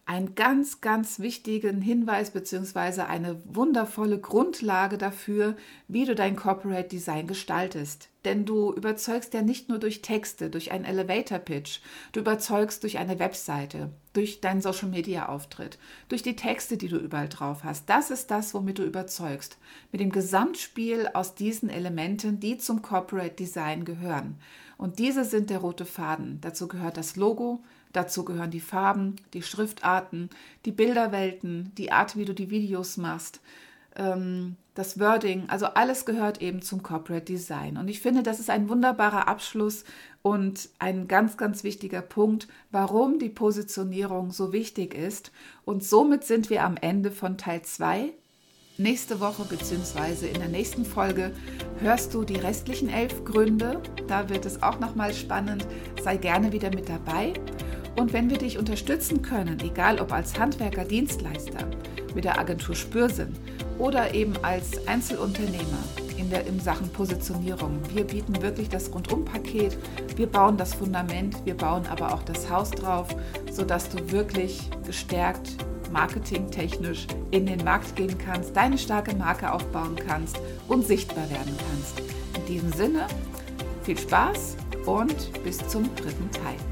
einen 0.06 0.34
ganz, 0.34 0.80
ganz 0.80 1.20
wichtigen 1.20 1.80
Hinweis 1.80 2.32
bzw. 2.32 3.02
eine 3.02 3.40
wundervolle 3.44 4.18
Grundlage 4.18 4.98
dafür, 4.98 5.56
wie 5.86 6.04
du 6.04 6.14
dein 6.14 6.34
Corporate 6.34 6.88
Design 6.88 7.26
gestaltest. 7.26 8.08
Denn 8.24 8.44
du 8.44 8.72
überzeugst 8.72 9.32
ja 9.34 9.42
nicht 9.42 9.68
nur 9.68 9.78
durch 9.78 10.02
Texte, 10.02 10.50
durch 10.50 10.72
einen 10.72 10.84
Elevator 10.84 11.38
Pitch, 11.38 11.80
du 12.12 12.20
überzeugst 12.20 12.82
durch 12.82 12.98
eine 12.98 13.18
Webseite, 13.18 13.90
durch 14.12 14.40
deinen 14.40 14.60
Social 14.60 14.88
Media 14.88 15.28
Auftritt, 15.28 15.78
durch 16.08 16.22
die 16.22 16.36
Texte, 16.36 16.76
die 16.76 16.88
du 16.88 16.96
überall 16.96 17.28
drauf 17.28 17.64
hast. 17.64 17.88
Das 17.88 18.10
ist 18.10 18.30
das, 18.30 18.52
womit 18.52 18.78
du 18.78 18.82
überzeugst. 18.82 19.58
Mit 19.92 20.00
dem 20.00 20.10
Gesamtspiel 20.10 21.08
aus 21.14 21.34
diesen 21.34 21.70
Elementen, 21.70 22.40
die 22.40 22.58
zum 22.58 22.82
Corporate 22.82 23.36
Design 23.36 23.84
gehören. 23.84 24.38
Und 24.76 24.98
diese 24.98 25.24
sind 25.24 25.50
der 25.50 25.58
rote 25.58 25.84
Faden. 25.84 26.38
Dazu 26.40 26.66
gehört 26.66 26.96
das 26.96 27.16
Logo, 27.16 27.62
Dazu 27.92 28.24
gehören 28.24 28.50
die 28.50 28.60
Farben, 28.60 29.16
die 29.34 29.42
Schriftarten, 29.42 30.30
die 30.64 30.72
Bilderwelten, 30.72 31.72
die 31.76 31.92
Art, 31.92 32.16
wie 32.16 32.24
du 32.24 32.34
die 32.34 32.50
Videos 32.50 32.96
machst, 32.96 33.40
ähm, 33.96 34.56
das 34.74 35.00
Wording. 35.00 35.48
Also 35.48 35.66
alles 35.66 36.06
gehört 36.06 36.40
eben 36.40 36.62
zum 36.62 36.82
Corporate 36.82 37.24
Design. 37.24 37.76
Und 37.76 37.88
ich 37.88 38.00
finde, 38.00 38.22
das 38.22 38.38
ist 38.38 38.50
ein 38.50 38.68
wunderbarer 38.68 39.26
Abschluss 39.26 39.84
und 40.22 40.68
ein 40.78 41.08
ganz, 41.08 41.36
ganz 41.36 41.64
wichtiger 41.64 42.02
Punkt, 42.02 42.46
warum 42.70 43.18
die 43.18 43.28
Positionierung 43.28 44.30
so 44.30 44.52
wichtig 44.52 44.94
ist. 44.94 45.32
Und 45.64 45.82
somit 45.82 46.24
sind 46.24 46.50
wir 46.50 46.64
am 46.64 46.76
Ende 46.76 47.10
von 47.10 47.36
Teil 47.36 47.62
2 47.62 48.12
Nächste 48.80 49.20
Woche 49.20 49.44
bzw. 49.44 50.28
in 50.28 50.38
der 50.38 50.48
nächsten 50.48 50.86
Folge 50.86 51.32
hörst 51.80 52.14
du 52.14 52.24
die 52.24 52.36
restlichen 52.36 52.88
elf 52.88 53.26
Gründe. 53.26 53.82
Da 54.08 54.30
wird 54.30 54.46
es 54.46 54.62
auch 54.62 54.80
nochmal 54.80 55.12
spannend. 55.12 55.66
Sei 56.02 56.16
gerne 56.16 56.50
wieder 56.50 56.70
mit 56.70 56.88
dabei. 56.88 57.34
Und 57.96 58.12
wenn 58.12 58.30
wir 58.30 58.38
dich 58.38 58.58
unterstützen 58.58 59.22
können, 59.22 59.58
egal 59.60 60.00
ob 60.00 60.12
als 60.12 60.38
Handwerker, 60.38 60.84
Dienstleister, 60.84 61.66
mit 62.14 62.24
der 62.24 62.38
Agentur 62.38 62.74
Spürsinn 62.74 63.34
oder 63.78 64.14
eben 64.14 64.34
als 64.42 64.86
Einzelunternehmer 64.86 65.78
in 66.16 66.28
der 66.28 66.46
in 66.46 66.60
Sachen 66.60 66.88
Positionierung. 66.90 67.80
Wir 67.94 68.04
bieten 68.04 68.42
wirklich 68.42 68.68
das 68.68 68.92
Rundumpaket. 68.92 69.76
Wir 70.16 70.26
bauen 70.26 70.56
das 70.56 70.74
Fundament, 70.74 71.36
wir 71.44 71.56
bauen 71.56 71.86
aber 71.90 72.12
auch 72.12 72.22
das 72.22 72.50
Haus 72.50 72.70
drauf, 72.70 73.08
sodass 73.50 73.88
du 73.88 74.10
wirklich 74.12 74.70
gestärkt 74.86 75.56
marketingtechnisch 75.90 77.06
in 77.32 77.46
den 77.46 77.64
Markt 77.64 77.96
gehen 77.96 78.16
kannst, 78.18 78.54
deine 78.54 78.78
starke 78.78 79.16
Marke 79.16 79.52
aufbauen 79.52 79.96
kannst 80.06 80.38
und 80.68 80.86
sichtbar 80.86 81.28
werden 81.30 81.56
kannst. 81.56 82.00
In 82.36 82.46
diesem 82.46 82.72
Sinne, 82.72 83.06
viel 83.82 83.98
Spaß 83.98 84.56
und 84.86 85.42
bis 85.42 85.58
zum 85.68 85.84
dritten 85.96 86.30
Teil. 86.30 86.69